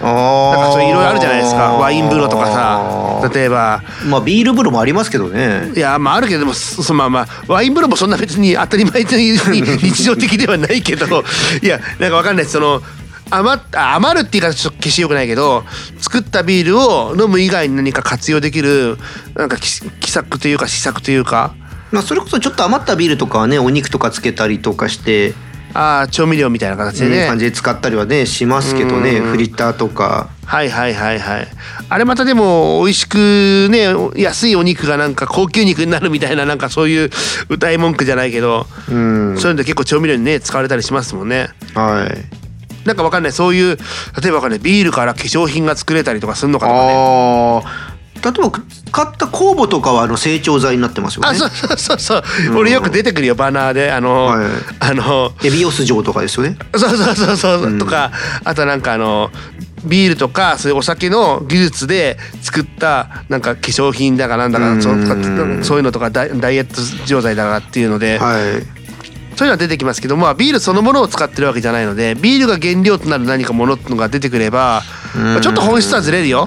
[0.00, 1.74] なんかそういろいろあるじゃないですか。
[1.74, 3.30] ワイン風呂とかさ。
[3.34, 3.82] 例えば。
[4.08, 5.72] まあビール風呂もありますけどね。
[5.74, 9.32] いやまああるけどでもそそまあまあワイン風呂もそんな別に当たり前に
[9.78, 11.24] 日常的ではないけど。
[11.62, 12.52] いやなんかわかんないです。
[12.52, 12.82] その
[13.30, 15.64] 余余るって言い方ちょっと決してよくないけど
[15.98, 18.98] 作ったビールを飲む以外に何か活用できる
[19.34, 21.54] なんか奇奇策というか施策というか。
[21.92, 25.34] まあそれこそちょっと余ったビールとかはねお肉とかつけたりとかして
[25.74, 29.30] あー調味料みたいな形でね、ね感じで使ったりはねしますけどねうん。
[29.30, 30.30] フリッターとか。
[30.44, 31.48] はいはいはいはい。
[31.88, 37.10] あれまたでも美味しくね安いお肉がなんか高級肉になるみたいななんかそういう
[37.48, 39.36] 歌い文句じゃないけど、うん。
[39.38, 41.50] そういうので結構調味料にね使われたりしますもんね。
[41.74, 42.86] はい。
[42.86, 43.76] なんかわかんないそういう
[44.22, 46.92] 例えばわかんないビールから化粧品が作れたりとかするのかとかね。
[46.92, 51.28] ああ例えば買った酵母とかはあの成長剤になってますよね。
[51.28, 52.22] あそうそうそうそう、
[52.56, 53.90] 俺よく出てくるよバナーで。
[53.92, 54.46] あの、はい
[54.80, 56.56] あのエビオス状とかですよね。
[56.74, 57.70] そうそうそうそう、う。
[57.70, 57.78] ん。
[57.78, 58.12] とか
[58.44, 59.30] あとなんかあの
[59.84, 64.82] ビールとかそういうお酒の技術で作ったなんか化粧品だかなんだかうん。
[64.82, 68.80] そうそういうのとかダイエット錠剤だかっていうので、はい。
[69.36, 74.82] そういうのは出てきますけど、まあ、ビールそのものを使ってるわけじゃないのでビールが原料となる何かもののが出てくれば、
[75.16, 76.46] まあちょっと本質はずれるよ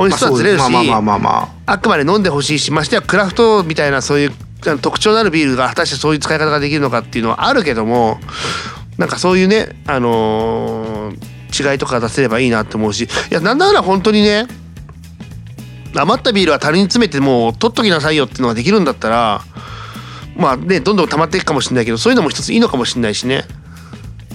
[0.00, 1.30] 本質はずれるし、まあまあまあまあま
[1.66, 1.72] あ。
[1.72, 4.32] あくまで飲んでほしいしましてやクラフトみたいなそういう
[4.80, 8.18] 特徴のあるビールが果たしてそういう使い方ができるのかっていうのはあるけども
[8.96, 13.04] なんかそういうね、あのー違いとか出せればいいなって思うし。
[13.04, 14.46] いやなんだなら本当にね
[15.94, 19.42] 余ったビールは樽に詰めてもう取っときなさいよっていうのができるんだったら
[20.36, 23.44] まあねどんどん溜まっていくかもしれないけどそういうのも一ついいのかもしれないしね。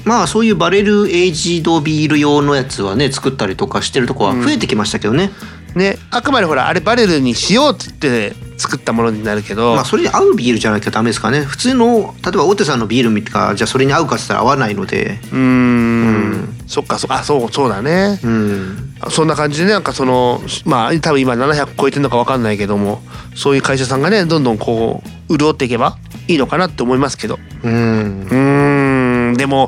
[0.03, 5.31] まあそういうバレルエイジドビール用のやつはね作ったりとかしてるとこは増えてきましたけどね、
[5.75, 11.41] ねあくまでほらあれバレルにしようっつって作ったものになるけど、まあそれに合うビールじゃなきゃダメですかね。
[11.41, 15.19] 普通の例えば大手さんのビールみたいじゃあそれに合うかっつったら合わないので。
[15.31, 16.55] うーん。
[16.67, 18.19] そっかそあそうそうだね。
[18.23, 18.95] うん。
[19.09, 23.01] そんな感じでねなんかそのまあ多分今700超えてるのか分かんないけども
[23.35, 27.37] そういう会社さんがねどんどんこう潤っていけばいいのかなって思いますけど。
[27.63, 28.21] うん。
[28.23, 29.33] うーん。
[29.35, 29.67] でも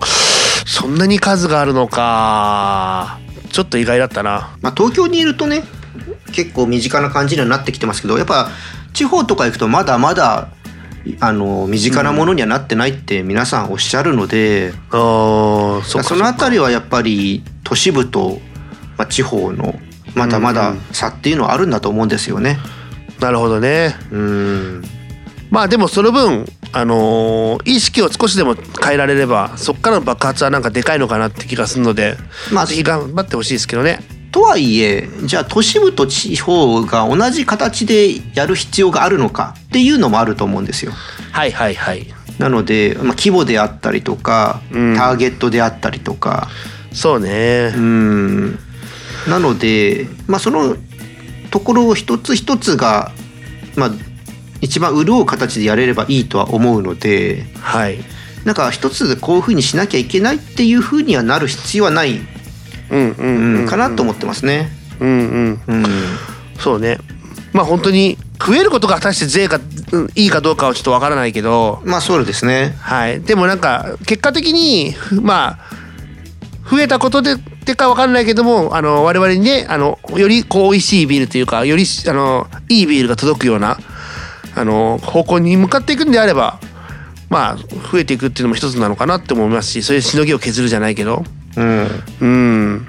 [0.65, 3.19] そんなに数があるのか。
[3.51, 4.55] ちょっと意外だったな。
[4.61, 5.63] まあ、東京にいるとね
[6.31, 8.49] 結構身近な感じにはなってきてますけどやっぱ
[8.93, 10.49] 地方とか行くとまだまだ
[11.19, 18.39] あの身近なものにはなってないって皆さんおっしゃるので、あーそっかそのあたりはやっぱり都市部と、
[18.97, 19.75] まあ、地方の
[20.15, 22.57] まだまだ差っていうのはあるんだと思うんですよね。
[23.19, 23.95] なるほどね。
[24.11, 24.83] うん。
[25.49, 32.17] まあでもその分あのー意識を少しでも変えられればそっからの爆発はなんかでかいのかなって気がするので、
[32.51, 33.99] まあぜひ頑張ってほしいですけどね
[34.31, 40.91] とはいえじゃあ都市部と地方が同じ形でやる必要があるのかっていうのもあると思うんですよ。
[41.31, 42.07] はいはいはい。
[42.39, 44.95] なので、まあ、規模であったりとか、うん。
[44.95, 46.49] ターゲットであったりとか。
[46.91, 47.73] そうね。
[47.75, 48.59] うん。
[49.27, 50.75] なので、まあ、その
[51.49, 53.11] ところを一つ一つが、
[53.75, 53.91] まあ、
[54.61, 57.99] 一番潤う形でやれればいいとは思うのではい。
[58.45, 62.21] なんか一つでこういうふうにしなきゃいけないっていうふうにはなる必要はない、
[63.67, 64.69] かなと思ってますね。
[64.99, 65.85] うんうん
[66.59, 66.97] そうね
[67.53, 69.59] まあ本当に増えることが果たして税が、
[70.15, 72.75] いいかどうかはちょっとわからないけどまあそうですね。
[72.79, 83.77] はいでもなんか結果的にまあ増えたことでってかわかんないけどもあの我々にねあのよりこう美味しいビールというかよりあのいいビールが届くような
[84.55, 86.59] あの方向に向かっていくんであれば
[87.29, 87.57] まあ
[87.91, 91.23] 増えていくっていうのも一つなのかなって思いますしそういうしのぎを削るじゃないけど
[91.57, 92.03] うん。
[92.21, 92.87] うん。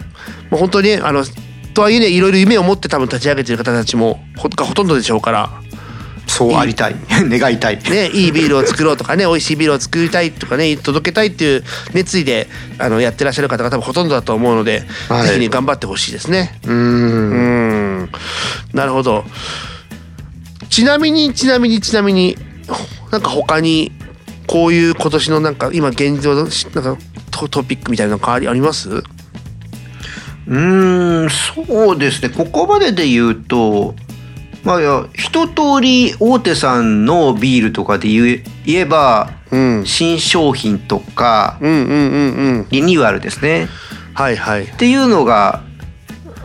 [0.50, 1.24] もう本当にねあの
[1.74, 5.50] とはいえねいろいろ夢を持って多分立ち上げてる方たちもほがほとんどでしょうから。
[6.26, 6.94] そうありたい。
[7.08, 7.82] 願いたい。
[7.82, 15.26] ね、いいビールを作ろうとかね 美味しいビールを作りたいとかね届けたいっていう熱意であのやってらっしゃる方が多分ほとんどだと思うので、はい。
[15.26, 16.60] ぜひね頑張ってほしいですね。
[16.66, 16.74] うん。
[16.74, 16.78] う
[18.04, 18.10] ん。
[18.74, 19.24] なるほど。
[20.68, 22.36] ちなみにちなみにちなみに
[23.10, 23.90] なんか他に
[24.46, 26.96] こういう今年のなんか今現状なんか
[27.38, 28.90] トトピックみたいなのがありあります？
[28.90, 32.30] うーんそうですね。
[32.30, 33.94] ここまでで言うと
[34.64, 39.86] まあいや一通り大手さんのビールとかで言えばうん。
[39.86, 42.66] 新商品とかうんうんうんうん。
[42.70, 43.68] リニューアルですね。
[44.14, 44.64] はいはい。
[44.64, 45.62] っていうのが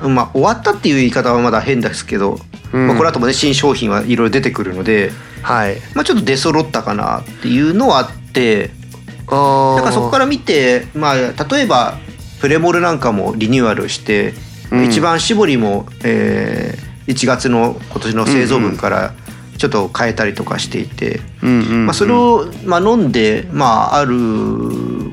[0.02, 2.40] まあ終わったっていう言い方はまだ変ですけど、
[2.74, 2.88] うん。
[2.88, 5.78] まあ、この後もね新商品はいろいろ出てくるので、はい。
[5.96, 8.83] まあ、ちょっと出揃ったかなっていうのはあってあ
[9.26, 11.98] だからそこから見てまあ例えば
[12.40, 14.34] プレモルなんかもリニューアルして、
[14.72, 14.86] うん。
[14.86, 19.14] 一番搾りも、えー1月の今年の製造分から
[19.58, 21.86] ちょっと変えたりとかしていて、うんうんうん。
[21.86, 24.16] まあ、それを、まあ、飲んで、まあ、ある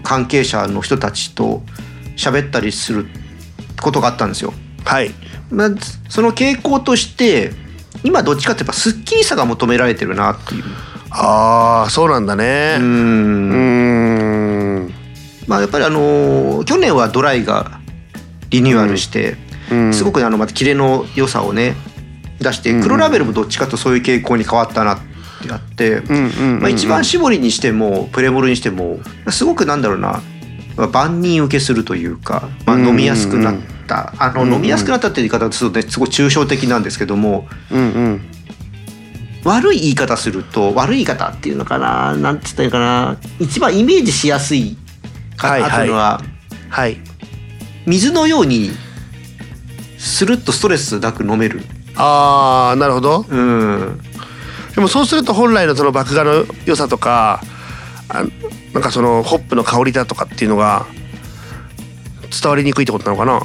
[0.02, 1.62] 関係者の人たちと
[2.16, 3.06] 喋ったりする
[3.80, 4.52] ことがあったんですよ。
[4.84, 5.10] はい。
[5.50, 5.70] まあ、
[6.08, 7.52] その傾向として
[8.04, 10.64] 今どっちかってやっぱすっきりさが求められてるなっていう。
[11.10, 12.76] ああそうなんだね。
[12.78, 13.79] うん
[15.50, 17.80] まあ、やっぱりあのー去年はドライが
[18.50, 19.36] リニューアルして、
[19.72, 19.92] うん。
[19.92, 21.74] すごくあのまたキレの良さをね
[22.38, 22.82] 出してうん。
[22.82, 26.02] 黒ラベルもどっちかとそういう傾向に変わったなってあって、
[26.60, 30.22] まあ、一番搾りにしてもプレモルにしてもすごくなんだろうな
[30.76, 33.54] まあ万人受けするというか、まあ、飲みやすくなっ
[33.88, 37.48] た、あの飲みやすくなったっていう言い方するとねすごい抽象的なんですけども
[39.42, 44.76] 悪い言い方すると悪い言い方っていうのかななんて言ったらいいかな一番イメージしやすい
[45.40, 45.88] かなとい。
[45.88, 46.20] うのは、
[46.68, 46.98] はい。
[47.86, 48.70] 水のように
[49.98, 51.62] スルッとストレスなく飲める。
[51.96, 53.24] ああなるほど。
[53.28, 54.00] うん。
[54.74, 57.42] でもそうすると本来のその麦芽の良さとか
[58.08, 58.24] あ
[58.72, 60.86] なんかそのホップの香りだとかっていうのが
[62.40, 63.40] 伝わりにくいってことなのかな？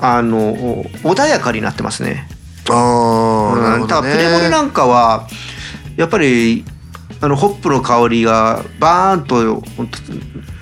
[0.00, 2.28] あの穏やかになってますね。
[2.70, 5.28] ああなるほプレモルなんかは
[5.96, 6.64] やっぱり
[7.20, 9.62] あのホップの香りがバーンと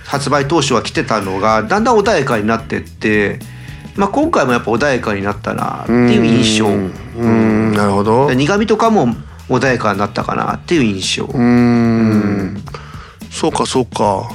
[0.07, 3.39] 発売当初は来てたのがだんだん穏やかになってって、
[3.97, 6.67] まあ、今回もやっぱ穏やかになったなっていう印象。
[6.67, 6.93] うん。
[7.17, 8.27] うんなるほど。
[8.27, 9.09] う苦味とかも
[9.49, 11.25] 穏やかになったかなっていう印象。
[11.27, 12.63] ーん。
[13.31, 14.31] そうかそうか。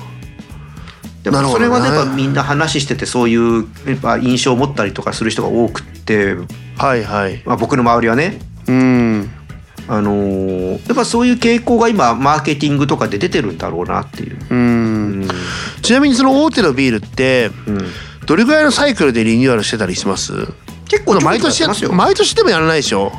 [1.24, 6.36] でもそれはねやっぱみんな話しててそういうやっぱ印象を持ったりとかする人が多くって、
[6.78, 7.42] はいはい。
[7.46, 8.40] まあ、僕の周りはね。
[8.68, 9.32] うん。
[9.88, 14.38] あのーやっぱそういう傾向が今マーケティングとかで出てるんだろうなっていう。
[14.38, 14.91] ううんん
[15.82, 17.80] ちなみにその大手のビールってうん。
[18.26, 20.32] どれぐらいのサイクルでリニューアルしてたりします？
[20.88, 21.64] 結構毎年。
[21.92, 23.12] 毎年でもやらないでしょ？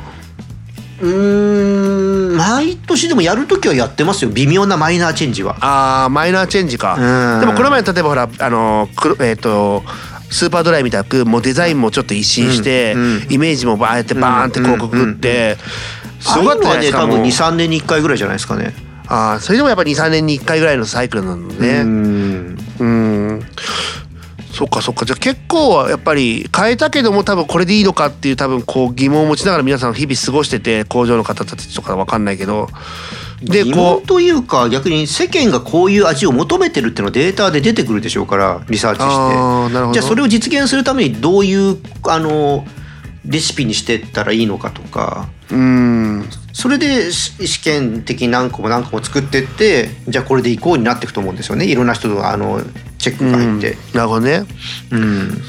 [1.01, 4.31] うーん毎年でもやるときはやってますよ。
[4.31, 5.57] 微妙なマイナーチェンジは。
[5.59, 6.95] あーマイナーチェンジか。
[6.97, 7.39] うん。
[7.41, 9.83] でもこの前例えばほらあの黒えっ、と
[10.31, 13.27] スーパードライみたくもうデザインもちょっと一新して、うんうん。
[13.29, 15.57] イメージもバーってバーンって広告打って、
[16.19, 17.25] すごかったね多分もう。
[17.25, 18.73] 23年に1回ぐらいじゃないですかね。
[19.07, 21.83] ああそれでもやっぱ23年に1回ぐらいのサイクルなのうね。
[21.83, 22.52] ん
[22.83, 23.41] うん。
[24.51, 25.05] そっかそっか。
[25.05, 32.69] じゃあ結構はやっぱり変えたけども多分これでいいのかっていう多分こう疑問を持ちながら皆さん日々過ごしてて工場の方たちとかわかんないけど。
[33.41, 39.93] で疑こ問というか逆に世間がこういう味を求めてるっていうのはデータで出てくるでしょうからリサーチして。
[39.93, 42.65] じゃあそれを実現するためにどういうあの
[43.25, 46.29] レシピにしてったらいいのかとかううん。
[46.51, 51.65] それでし試験的に何個も何個も作ってってじゃあこれでいこうになっていくと思うんですよね。
[51.65, 52.61] いろんな人のあの
[52.97, 53.77] チェックが入って。
[53.93, 54.45] なるほどね。
[54.91, 55.41] うん。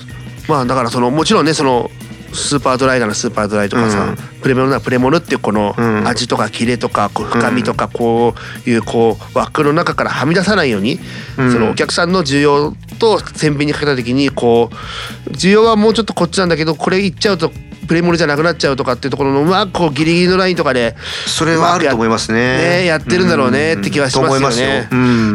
[0.49, 1.91] まあだからそのもちろんねその
[2.35, 4.17] スーパードライならスーパードライとかさ、うん。
[4.41, 6.07] プレモルならプレモルっていうこのうん。
[6.07, 8.35] 味とかキレとかこう深みとかこ
[8.67, 10.99] ういうこう枠の中からはみ出さないように、
[11.39, 11.53] うん。
[11.53, 14.71] そのお客さんの需要と天秤にかけた時にこ
[15.27, 17.51] う需要はもうちょっとこっちなんだけどこれいっちゃうと
[17.87, 22.79] プレモルじゃなくなっちゃうとかっていうところのうまくこうギリギリのラインとかでそれはあると思いますね。
[22.81, 24.89] ねやってるんだろうねって気はしますよね。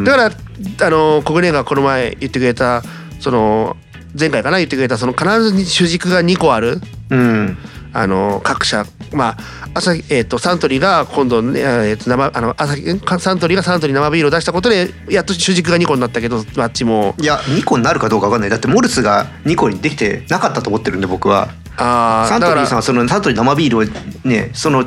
[0.03, 2.83] だからあの国連がこの前言ってくれた
[3.19, 3.77] その
[4.17, 6.80] 前回かな言ってくれたその必ずに主軸が2個ある。
[7.10, 7.58] うん。
[7.91, 9.38] あの各社まあ
[9.74, 12.76] 朝日えっ、とサントリーが今度ねえーと生あの朝
[13.19, 17.15] サントリーがサントリー生ビールを出したことでやっと主軸が2個になったけどあっちも。
[17.19, 18.50] いや2個になるかどうかわかんない。
[18.50, 21.50] だってモルツが2個にできてなかったと思ってるんで僕は。
[21.78, 23.84] あサントリーさんはそのサントリー生ビールを
[24.28, 24.86] ねその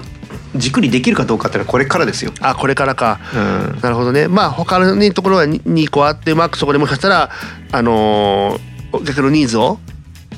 [0.54, 2.32] 軸にできるかどうかってのはこれからですよ。
[2.40, 3.18] あこれからか。
[3.34, 3.38] う
[3.76, 3.80] ん。
[3.80, 4.28] なるほどね。
[4.28, 7.30] まあ他の、ね、ところは 2, 個あってうまくそこでもしかしたら
[7.72, 9.78] あのーお客のニーズを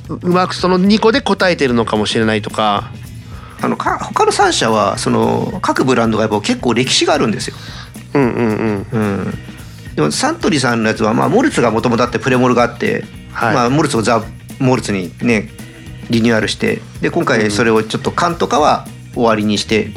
[0.08, 2.90] ううまくその2個で答えてるのかもしれないとか。
[3.60, 7.56] あのか他の3社はその各ブランドがやっぱ結構歴史があるんですよ。
[8.12, 8.86] うんうんうん。
[8.92, 8.98] う
[9.30, 9.34] ん、
[9.94, 14.22] でもサントリーさんのやつは、まあ、モルツがもともとあってプレモルがあって、はいまあ、モルツをザ・
[14.58, 15.48] モルツにね
[16.10, 19.88] リニューアルしてで今回それをちょっと缶とかは終わりにして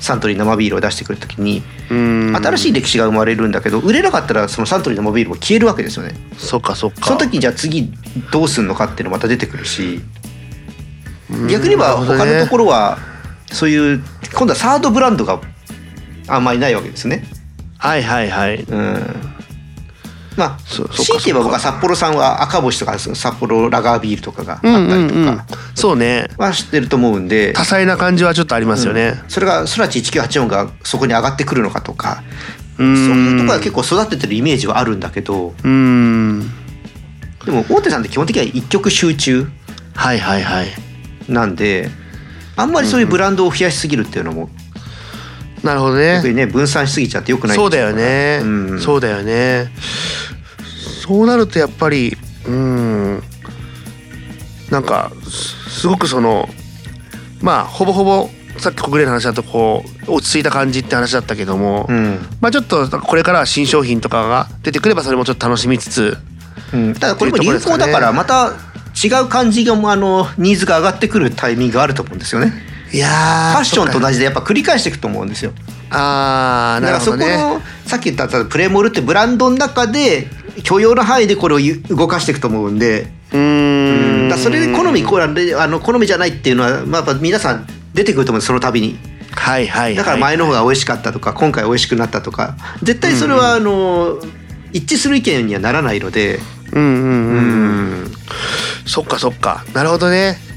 [0.00, 6.14] サントリー生ビールを出してくるときにうん新しい歴史が生まれるんだけど売れなかったらそのサントリー生ビールも消えるわけですよね。
[6.38, 7.06] そっかそっか。
[7.06, 7.92] その時にじゃあ次
[8.30, 10.00] どうすんのかっていうのまた出てくるし
[11.50, 12.98] 逆に言えば他のところは
[13.50, 14.02] そういう
[14.32, 15.40] 今度はサードブランドが
[16.28, 17.24] あんまりないわけですね。
[17.78, 18.62] はいはいはい。
[18.62, 19.31] うん
[20.36, 25.46] まあ強いて言えば僕は札幌さんは赤星とか札幌ラガービールとかがあったうんうんりとうんか。
[25.74, 26.28] そうね。
[26.38, 29.22] は知ってると思うんで、多彩な感じはちょっとありますよね。
[29.28, 32.22] それが空知1984がそこに上がってくるのかとか
[32.78, 36.50] うそういうところは結構育ててるイメージはあるんだけどうん。
[37.44, 39.48] でも大手さんって基本的には一極集中
[39.94, 40.66] はいはいはい。
[41.28, 41.90] なんで
[42.56, 44.50] あんまりそういうブランドを増やしすぎるっていうのも
[45.62, 46.04] なるほどね。
[46.04, 48.80] やっぱりね分散しすぎちゃってよくないそうだよね、うん。
[48.80, 49.70] そうだよね。
[51.06, 53.22] そうなるとやっぱりうん。
[54.70, 56.48] なんかすすごくその
[57.40, 62.18] まあほぼほぼさっき国連の話だとこう落ち着いた感じって話だったけども、うん。
[62.40, 66.16] まあちょっとこれからは新商品とかが出てくればそれもちょっと楽しみつつ
[66.72, 68.52] うん、ただこれも流行だからまた
[69.02, 72.52] 違う感じがあのニーズが上がってくるタイミングがあると思うんですよね。
[72.92, 75.52] いやーファッションと同じじでやっぱ繰り返していくと思うんですよ。
[75.90, 80.26] あーなだからそこるほどねのさっき言ったプレモルってブランドの中で
[80.62, 84.28] 許容の範囲でこれをゆ動かしていくと思うんで、うーん。
[84.28, 88.98] だそれで好みこれあの好みじゃないっていうのは、まあ、やっぱ皆さん出てくると思うんですその度に。
[89.34, 89.94] はいはいはい。
[89.94, 92.56] だから前の方が美味しかったとか今回美味しくなったとか。
[92.82, 94.18] 絶対それはあの
[94.72, 96.40] 一致する意見にはならないので。
[96.72, 98.12] うんうんうん、うん。
[98.86, 99.64] そっかそっか。
[99.74, 100.51] なるほどね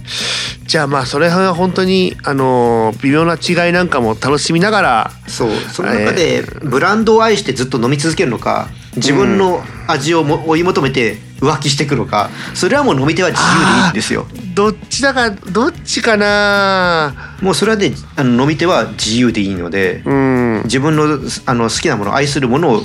[0.67, 14.25] じゃあまあそれは本当にあのー微妙な違いなんかも楽しみながらそうその中でブランドを愛してずっと飲み続けるのか自分の味をも追い求めて浮気していくのかそれはもう飲み手は自由でいいんですよ。
[14.55, 17.35] どっちだかどっちかな。
[17.41, 20.61] もうそれはねあの飲み手は自由でいいのでうん。
[20.63, 22.81] 自分のあの好きなもの愛するものを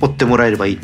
[0.00, 0.78] 追ってもらえればいい、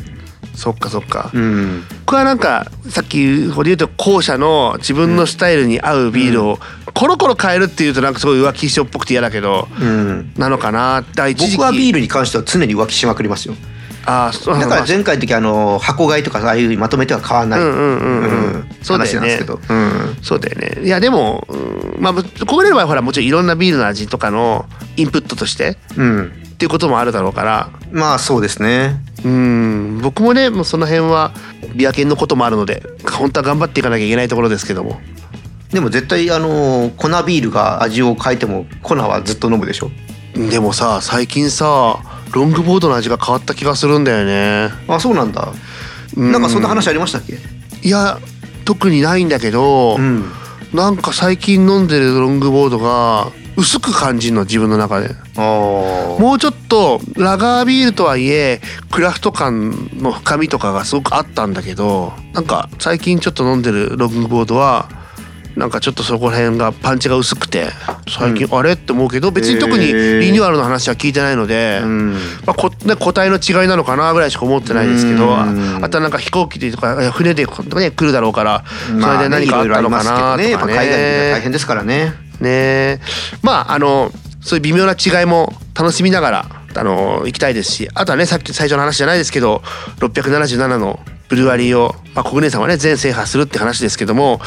[0.55, 6.59] そっかそっか、うん、僕はなんかさっきこれ言うと後者の自分のスタイルに合うビールを
[6.93, 11.03] コロコロ変えるっていうとなんかすごい浮気症っぽくて嫌だけどうん、なのかな？
[11.13, 13.55] だ一僕はビールに関しては常に浮気しまくりますよ。
[14.09, 14.57] あーそう。
[14.57, 20.17] だから前回の時あの箱買いとかああいうまとめては買わない、話なんですけど、うん。
[20.23, 20.81] そうだよね。
[20.85, 22.13] いやでも、うんまあ
[22.45, 24.65] これの場合はほらもちろんいろんなビールの味とかの
[24.95, 27.69] インプットとしてうん、っていうこともあるだろうから。
[27.91, 29.99] まあそうですねうん。
[30.01, 31.33] 僕もねもうその辺は
[31.75, 34.99] ビア犬のこともあるので本当は頑張っていかなきゃいけないところですけども。
[35.71, 39.91] でも絶対あの粉ビールが味を変えても粉はずっと飲むでしょ。
[40.33, 41.99] でもさ最近さ
[42.31, 44.69] ロングボードの味が変わった気がするんだよね。
[44.87, 45.51] あそうなんだ。
[46.15, 46.31] うん。
[46.31, 47.37] なんかそんな話ありましたっけ？
[47.81, 48.19] いや
[48.65, 50.25] 特にないんだけど、うん。
[50.73, 55.09] なんか最近飲んでるロングボードが薄く感じるの自分の中で。
[55.35, 64.89] もうちょっとラガービールとはいえクラフト感の深みとかがすごくあったんだけどなんか最近ちょっと飲んでるロングボードは
[65.55, 67.65] なんかちょっとそこら辺がパンチが薄くて
[68.07, 68.73] 最近あれ？
[68.73, 72.13] って思うけど別に特にリニューアルの話は聞いてないので、うん。
[72.45, 75.83] まあこね、個体の違いなのかなぐらいしか思ってないですけどうん。
[75.83, 77.51] あとはなんか飛行機でとか船で、ね、
[77.89, 80.53] 来るだろうからそれで何かあったのかなとまあね。
[80.53, 80.89] 海外
[81.31, 82.99] 大変ですからねね。
[83.41, 84.11] まああの
[84.41, 89.61] そういう微妙な違いも楽しみながらあの行きたいですしあとはねさっき最初の話じゃないですけど
[89.99, 94.39] 677のブルワリーを、まあ、国姉さんはね全制覇するって話ですけども、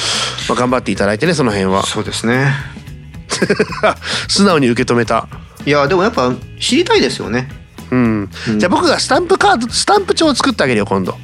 [0.49, 1.85] まあ、頑張っていただいてねその辺は。
[1.85, 2.53] そうですね。
[4.29, 5.29] 素直に受け止めた。
[5.67, 7.49] いやでもやっぱ知りたいですよね。
[7.91, 11.19] うん、じゃあ僕がスタンプカードスタンプ帳を作ってあげるよ今度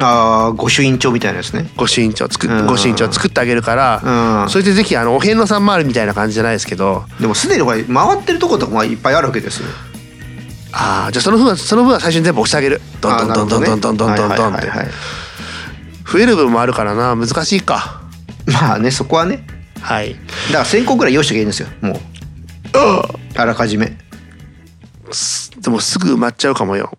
[0.00, 1.68] ああ御朱印帳みたいなやつね。
[1.76, 2.66] 御朱印帳作っうん。
[2.66, 4.50] 御朱印帳作ってあげるから、うん。
[4.50, 7.04] それでぜひあのお遍路さん回るみたいな感じじゃないですけど。
[7.20, 9.68] でもすでにこれ回ってるとことかもいっぱいあるわけですよ。
[10.72, 12.80] ああじゃあその分はその分は最初に全部押してあげる。
[13.00, 14.70] どんどんどんどんどんどんどんどんどんって。
[16.06, 18.02] 増える分もあるからな難しいか。
[18.46, 19.44] まあねそこはね。
[19.80, 20.14] はい。
[20.52, 21.96] だから1000個ぐらい用意しときゃいいんですよもう。
[23.34, 23.98] あらかじめ。
[25.10, 26.92] すでもすぐ埋まっちゃうかもよ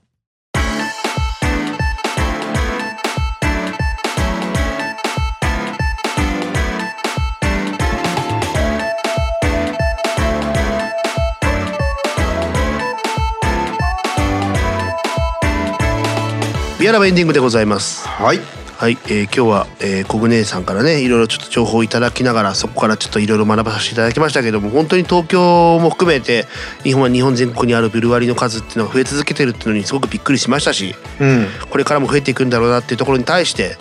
[16.90, 18.08] ビアラバエンディングでございます。
[18.08, 18.40] はい。
[18.78, 26.48] はい、えー今日は、えー、小舟さんからねいろいろちょっと情報をいただきながらそこからちょっといろいろ学ばさせていただきましたけども本当に東京も含めて
[26.82, 31.48] 日本は日本全国にあるブルワリーの数っていうのが増え続けてるっていうのにすごくびっくりしましたしうん。
[31.70, 33.78] これからも増えていくんだろうなっていうところに対して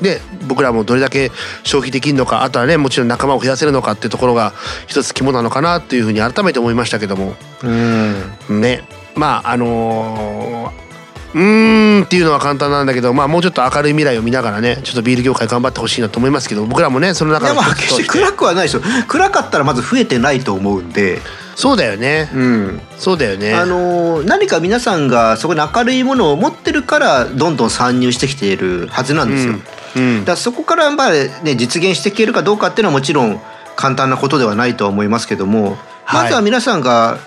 [0.00, 1.30] で僕らもどれだけ
[1.64, 4.54] 消費できるのかあとはねもちろん仲間を増やせるのかっていうところが
[4.86, 7.34] 一つ肝なのかなっていうふうに改めて思いましたけども。
[7.62, 8.60] うん。
[8.60, 8.84] ね。
[9.16, 10.89] まああのー
[11.34, 18.82] うーんっていうのは簡単なんだけどまあもうちょっと明るい未来を見ながらねちょっとビール業界頑張ってほしいなと思いますけど僕らもねそのい中のやまあ決して暗くはないですよ。
[19.06, 21.20] 暗かったらまず増えてないと思うんで。
[21.56, 22.30] そうだよね。
[22.34, 22.80] うん。
[22.96, 23.54] そうだよね。
[23.54, 29.54] あのー何か皆さんがそこに明るいものを持ってるからどんどん参入してきているはずなんですよ、
[29.96, 30.20] うん。
[30.20, 33.40] だからそこからやっぱりね実現していけるかどうかっていうのはもちろん
[33.76, 36.22] 簡単なことではないとは思いますけども、はい。
[36.22, 37.18] まずは皆さんが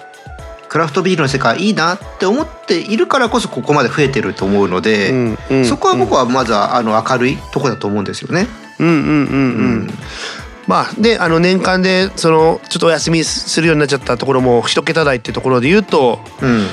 [0.74, 8.48] クラフトビールの世界いいなって思っているからこそここまで増えてると思うので、うんうんそこは僕はまずはあの明るいとこだと思うんですよね。
[8.80, 8.96] うんうん。
[8.96, 9.10] うんう
[9.84, 9.90] ん、
[10.66, 16.66] まあであの年間でそのちょっとお休みするようになっちゃったところも一桁台ってところで言うとうん。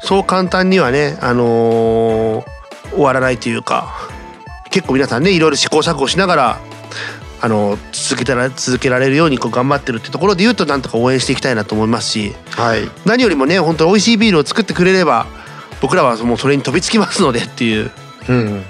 [0.00, 3.96] そう簡単にはねあのー終わらないというか
[4.70, 6.60] 結構皆さんねいろいろ試行錯誤しながら
[7.40, 12.34] あの続けたら続けられるようにこう頑張ってるってところで言うとなんとか応援していきたいなと思いますし。
[12.50, 12.88] はい。
[13.04, 15.26] 何よりもね本当に美味しいビールを作ってくれれば
[15.80, 17.90] 僕らはもうそれに飛びつきますのでっていう。
[18.28, 18.64] うん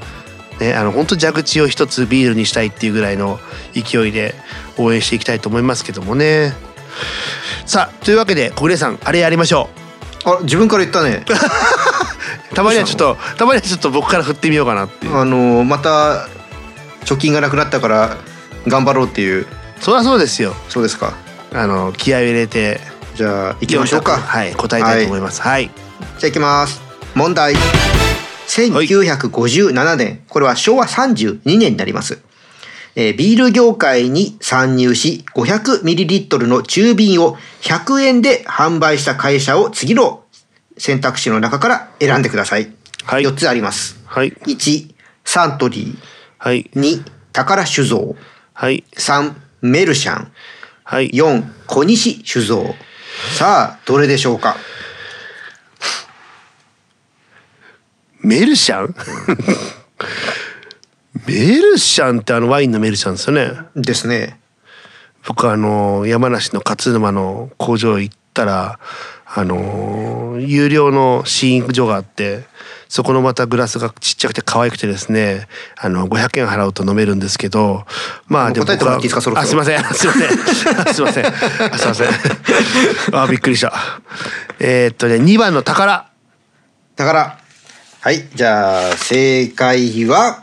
[0.60, 3.38] ね、あの本当蛇口を一つビールにしたいっていうぐらいの
[3.74, 4.34] 勢いで
[4.78, 6.54] 応援していきたいと思いますけどもね。
[7.66, 9.68] さあというわけで小暮さんあれやりましょ
[10.24, 11.24] あ自分から言ったね。
[12.50, 15.16] う たまにはちょっとたまにはちょっと僕から振ってみようかなっていう。
[15.16, 16.26] あのまた
[17.04, 18.16] 貯金がなくなったから
[18.66, 19.46] 頑張ろうっていう。
[19.80, 20.54] そりゃそうですよ。
[20.68, 21.14] そうですか。
[21.52, 22.80] あの気合を入れて。
[23.14, 24.18] じゃあ行きましょうか。
[24.18, 25.40] はい答えたいと思います。
[25.40, 25.72] はい、じゃ
[26.24, 26.82] あ行きます。
[27.14, 27.54] 問題。
[28.48, 30.22] 1957年。
[30.28, 32.18] これは昭和32年になります。
[32.94, 40.24] えービール業界に参入し 500ml の中瓶を100円で販売した会社を次の
[40.78, 42.70] 選択肢の中から選んでください、
[43.04, 43.22] はい。
[43.22, 43.98] 4つあります。
[44.04, 44.32] はい。
[44.32, 44.94] 1
[45.24, 45.96] サントリー。
[46.38, 46.70] はい。
[46.74, 47.02] 2
[47.32, 48.14] 宝酒造
[48.58, 48.84] はい。
[48.94, 50.32] 3メルシャン。
[50.82, 51.10] はい。
[51.10, 52.74] 4小西酒造。
[53.36, 54.56] さあどれでしょうか？
[58.22, 58.94] メルシャン？
[61.28, 63.52] メルシャンってあのワインのメルシャンですよね。
[63.76, 64.40] ですね。
[65.26, 68.78] 僕あの山梨の勝沼の工場行ったら
[69.38, 72.44] あの有料の試飲所があって
[72.88, 77.84] そこのまたグラスがちっちゃくて可愛くてですねあの500円払うと飲めるんですけど
[78.28, 79.20] まあもう答えてもらっていいですか？
[79.20, 79.42] そろそろ。
[79.42, 79.84] あすいません。
[79.84, 80.28] すいません。
[80.80, 81.26] あすいません。
[81.26, 81.32] あ
[81.78, 82.08] すいません。
[83.14, 83.74] あびっくりした。
[84.58, 86.08] えーっとね2番の宝。
[86.96, 87.38] だから
[88.00, 88.26] はい。
[88.34, 90.42] じゃあ正解は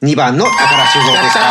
[0.00, 1.40] 2番の宝酒造でした。
[1.40, 1.46] や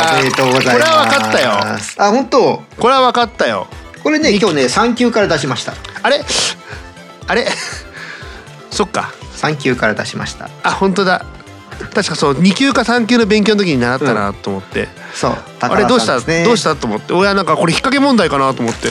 [0.00, 0.18] ったー。
[0.18, 0.80] おめでとうございます。
[0.80, 1.50] これは分かったよ。
[1.98, 2.62] あ本当？
[2.78, 3.68] これは分かったよ
[4.06, 5.74] これね今日ね3級から出しました。
[6.04, 6.20] あれ？
[7.26, 7.44] あれ？
[8.70, 9.12] そっか。
[9.34, 10.48] 3級から出しました。
[10.62, 11.26] あ本当だ。
[11.92, 16.76] 確かそう2級か3級の勉強の時に習ったなと思って、そうあれどうした、どうした？
[16.76, 17.14] と思って。
[17.14, 18.90] 親なんかこれ引っ掛け問題かなと思って。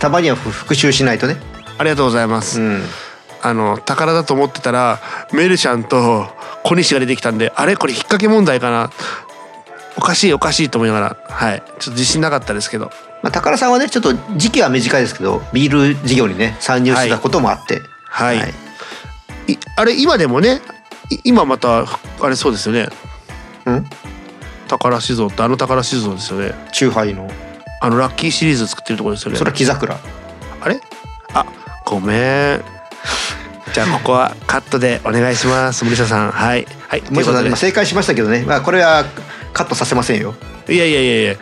[0.00, 1.36] たまには復習しないとね。
[1.78, 2.82] ありがとうございます、うん。
[3.42, 4.98] あの宝だと思ってたら
[5.34, 6.26] メルシャンと
[6.64, 7.76] 小西が出てきたんであれ？
[7.76, 8.90] これ引っ掛け問題かな？
[9.96, 11.16] おかしいおかしいと思いながら。
[11.28, 11.62] はい。
[11.62, 12.90] ちょっと自信なかったですけど
[13.22, 17.80] まあ、高田さんはねちょっと時期は短いですけどビール事業にね参入してたこともあって。
[18.04, 18.38] はい。
[18.38, 19.58] い。
[19.76, 20.60] あれ今でもね
[21.10, 21.84] い今また
[22.20, 22.88] あれそうですよね。
[23.66, 23.86] うん？
[24.68, 26.54] 宝酒造ってあの宝酒造ですよね。
[26.72, 27.30] チューハイの。
[27.80, 29.38] あのラッキーシリーズ作ってるところですよね。
[29.38, 29.96] それは木桜。
[30.60, 30.80] あれ？
[31.34, 31.46] あ
[31.84, 32.64] ごめん。
[33.72, 36.30] じゃあここはカットでお願いします森下さん。
[36.32, 36.66] はい。
[36.88, 39.04] はい森下さん正解しましたけどね、まあ、これは
[39.52, 40.34] カットさせませんよ。
[40.68, 41.36] いやいやいやいや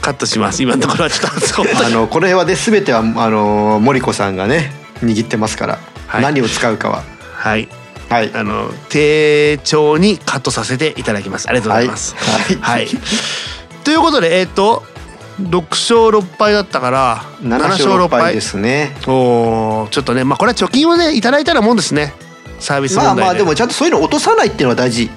[0.00, 0.62] カットします。
[0.62, 4.72] 今のところはちょっと あのこれはね全てはあの森子さんがね
[5.02, 6.22] 握ってますから、はい。
[6.22, 7.02] 何を使うかは。
[7.34, 7.68] はい。
[8.08, 8.30] はい。
[8.34, 11.48] あの丁重にカットさせていただきます。
[11.48, 12.14] ありがとうございます。
[12.16, 12.58] はい。
[12.60, 12.88] はい、
[13.84, 14.84] ということでえっ、と
[15.40, 18.96] 6勝6敗だったから7勝6敗ですね。
[19.06, 22.12] おーちょっとねまあこれは貯金をねいただいたらもんですね。
[22.58, 23.20] サービス問題で。
[23.20, 25.06] まあまあでもちゃんとそういうの落とさないっていうのは大事。
[25.06, 25.12] ね。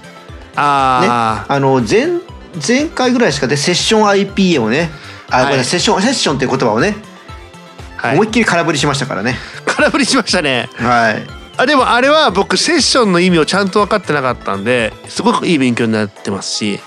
[0.56, 2.22] ああの前
[2.66, 4.90] 前回ぐらいしかでセッション IPA をね
[5.30, 5.46] あ、はい。
[5.46, 6.96] ごめんなさいセッションセッションっていう言葉をね、
[7.98, 8.16] あ、はい。
[8.16, 9.36] 思いっきり空振りしましたからね。
[9.66, 10.70] 空振りしましたね。
[10.76, 11.44] はい。
[11.56, 16.80] あでもあれは僕セッションの意味をちゃんと分かってなかったんですごくいい勉強になってますし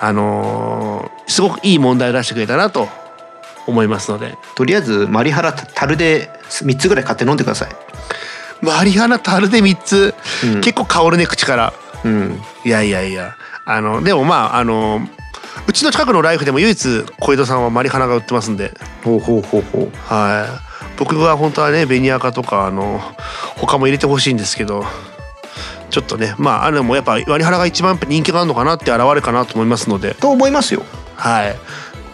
[0.00, 2.88] あのーすごくいい問題を出してくれたなと
[3.68, 4.34] 思いますので。
[4.56, 7.68] とりあえずマリハラ樽で3つぐらい買って飲んでください。
[8.60, 10.60] マリハナタルで3つ、うん。
[10.62, 11.72] 結構香るね口から。
[12.04, 12.42] うん。
[12.64, 13.36] いやいやいや
[13.68, 15.00] あのでもまああの
[15.66, 18.72] うちの近くのライフでも唯一小江戸さんはマリハナが売ってますんで。
[19.04, 19.90] ほうほうほうほう。
[19.94, 20.96] はい。
[20.98, 22.98] 僕は本当はねベニアカとかあの
[23.56, 24.84] 他も入れてほしいんですけど
[25.90, 30.14] ちょっとねまああれもやっぱ割原が一番人気があるのかなって現れかなと思いますので。
[30.14, 30.82] と思いますよ。
[31.16, 31.54] はい。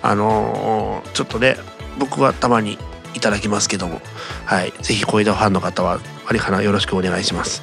[0.03, 1.57] あのーちょっとね
[2.01, 2.79] 僕はたまに
[3.15, 4.01] いただきますけども。
[4.45, 4.73] はい。
[4.83, 7.63] ぜひ小枝ファンの方は割原よろしくお願いします。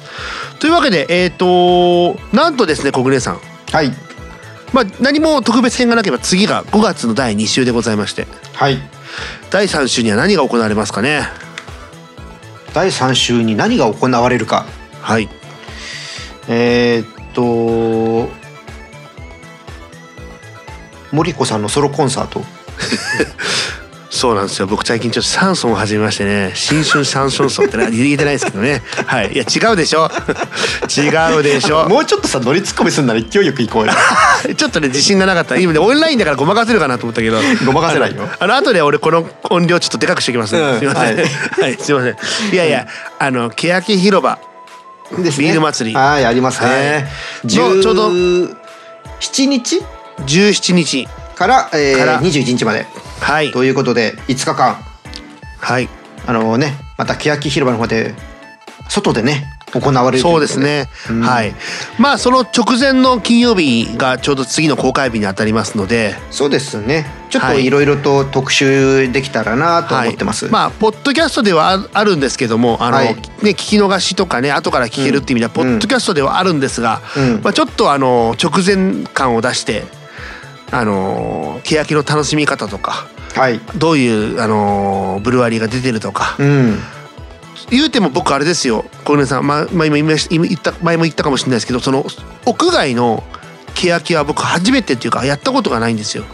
[0.60, 3.40] というわけでえっ、となんとですね小暮さん
[3.72, 3.92] はい。
[4.72, 8.26] まあ何も特別編がなければ次が5月の第2週でございまして。
[8.54, 8.78] はい。
[9.50, 11.22] 第3週には何が行われますかね。
[12.74, 14.66] 第3週に何が行われるか。
[15.00, 15.28] はい。
[16.48, 18.30] えーっと
[21.12, 22.42] 森子さんのソロコンサート
[24.22, 24.68] そうなんですよ。
[24.68, 26.52] 僕最近ちょっとシャンソンを始めましてね。
[26.54, 28.80] 新春シャンソンソンってね 言えてないですけどね。
[29.04, 29.32] はい。
[29.32, 30.08] いや違うでしょ。
[30.96, 31.86] 違うでしょ。
[31.90, 33.92] もうちょっとさ乗りツッコミするなら勢いよく行こうよ。
[34.56, 35.56] ちょっとね自信がなかった。
[35.56, 37.40] 今ねオンラインだからごまかせるかなと思ったけど。
[37.66, 38.28] ごまかせないよ。
[38.38, 41.16] あの後で俺この音量ちょっとでかくしておきます、うんすいません。
[41.16, 41.22] は
[41.60, 41.74] はい。
[41.74, 42.16] い、すいません。
[42.52, 42.86] いやいや
[43.18, 44.38] あの欅広場。
[45.18, 45.46] ですね。
[45.46, 45.96] ビール祭り。
[45.96, 47.10] はいありますね、
[47.42, 49.82] のちょうど7日
[50.26, 51.08] ？17日
[51.42, 52.22] から,、えー、から。
[52.22, 52.86] 21日まで。
[53.20, 53.50] はい。
[53.50, 54.76] ということで5日間。
[55.58, 55.88] はい。
[56.24, 58.14] あのねまた欅広場の方で
[58.88, 61.20] 外でね行われるそうですね、うん。
[61.22, 61.54] はい。
[61.98, 66.14] まあその直前の金曜日がちょうど次の公開日にあたりますので。
[66.30, 67.06] そうですね。
[67.30, 67.56] ちょっはい。
[67.56, 73.14] といろいろと特集できたらなと思ってます、はい、まあポッドキャストではああるんですけどもあの、はい。
[73.14, 77.40] ね聞き逃しとかね後から聞けるっていう意味では、ポッドキャストではあるんですが、うん。
[77.42, 80.01] まあ、ちょっとあの直前感を出して
[80.72, 83.60] あの欅の楽しみ方とかはい。
[83.76, 86.78] どういうあのブルワリーが出てるとか、うん。
[87.70, 92.04] 言うても僕あれですよ小根さん、まあまあ、今言った前も言ったかもしれないですけどその
[92.44, 93.22] 屋外の
[93.74, 96.24] 欅は僕初めてっていうかやったことがないんですよ。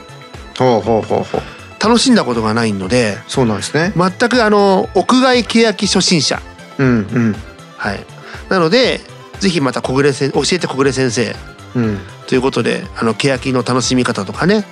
[0.59, 1.43] ほうほうほうほう。
[1.81, 3.93] 楽しんだことがないのでそうなんですね。
[3.97, 6.41] 全くあの屋外欅初心者。
[6.79, 7.37] うんうん。
[7.77, 8.05] はい。
[8.49, 9.01] なので
[9.39, 11.37] ぜひまた小暮せん教えて小暮先生。
[11.77, 14.65] うんということであの欅の楽しみ方とかね。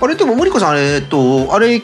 [0.00, 1.80] あれでも森子さんあれえっとあれ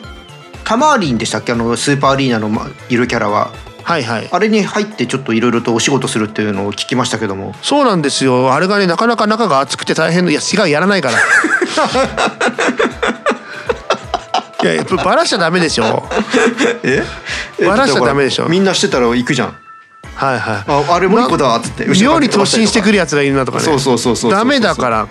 [0.64, 1.52] タマーリンでしたっけ？
[1.52, 3.52] あのスーパーアリーナのまいるキャラは。
[3.84, 4.28] はいはい。
[4.30, 7.54] あれに入ってちょっといろいろとお仕事するっていうのを聞きましたけども。
[7.62, 8.52] そうなんですよ。
[8.52, 11.18] あれがねなかなか中が熱くて大変いや違うやらないから。
[14.62, 16.08] いややっぱバラしちゃダメでしょ。
[16.82, 17.02] え？
[17.64, 18.48] バラしちゃダメでしょ。
[18.48, 19.56] みんなしてたら行くじゃん
[20.18, 20.64] はいはい。
[20.66, 23.64] ああれ森子だっつって妙に突進してくるるやつがいるなとかね。
[23.64, 25.08] そうそうそうそうダメだから。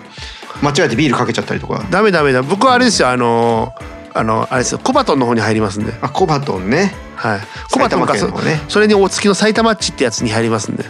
[0.62, 1.86] 間違えてビールかけちゃったりとか。
[1.90, 2.42] ダメダメだ。
[2.44, 3.74] 僕はあれですよあの
[4.14, 4.80] あのあれですよ。
[4.80, 5.94] コバトンの方に入りますんで。
[6.02, 6.94] あコバトンね。
[7.16, 7.40] はい。
[7.72, 8.62] コバトンがそ埼玉県のね。
[8.68, 10.84] それにお付きの埼玉っちってやつに入りますんで。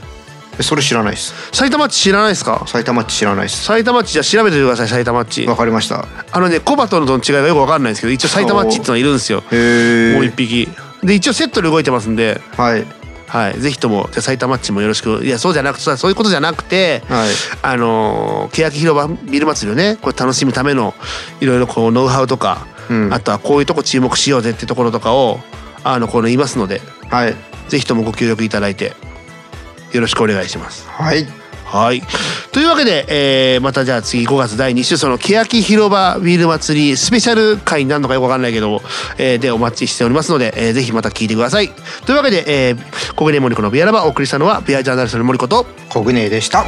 [0.59, 1.51] えそれ知らないです。
[1.51, 2.63] 埼玉っち知らないですか？
[2.65, 3.63] 埼玉っち知らないです。
[3.65, 5.45] 埼玉っちじゃあ調べててください埼玉っち。
[5.45, 6.07] わかりました。
[6.31, 9.41] あのねコバトンとの違いがよくわかんないんですけど一応埼玉っちっていうのがいるんですよ。
[9.41, 10.67] もう一匹。
[11.03, 12.41] で一応セットで動いてますんで。
[12.55, 12.85] はい
[13.27, 17.29] はい、ぜひともじゃあ埼玉っちもよろしくいやそうじゃなくてそういうことじゃなくて、はい。
[17.61, 20.93] あのー欅広場ビル祭りをねこれ楽しむための
[21.41, 23.13] いろいろこうノウハウとか、うん。
[23.13, 25.39] あとはこういうとこ注目しようぜってところとかを
[25.83, 27.35] あのこの言いますのではい。
[27.67, 28.93] ぜひともご協力いただいて
[29.91, 30.87] よろしくお願いします。
[30.87, 32.01] はいはい。
[32.53, 38.81] というわけで、えーまたじゃあ次5月第2週その欅広場ビール祭りスペシャル回になるのかよくわかんないけど、
[39.17, 41.69] えーでお待ちしておりますので、えーぜひまた聞いてください。
[42.05, 46.65] というわけで、えー、小暮森子のビアラバお送りしたのはビアジャーナリストの森子とコグネでした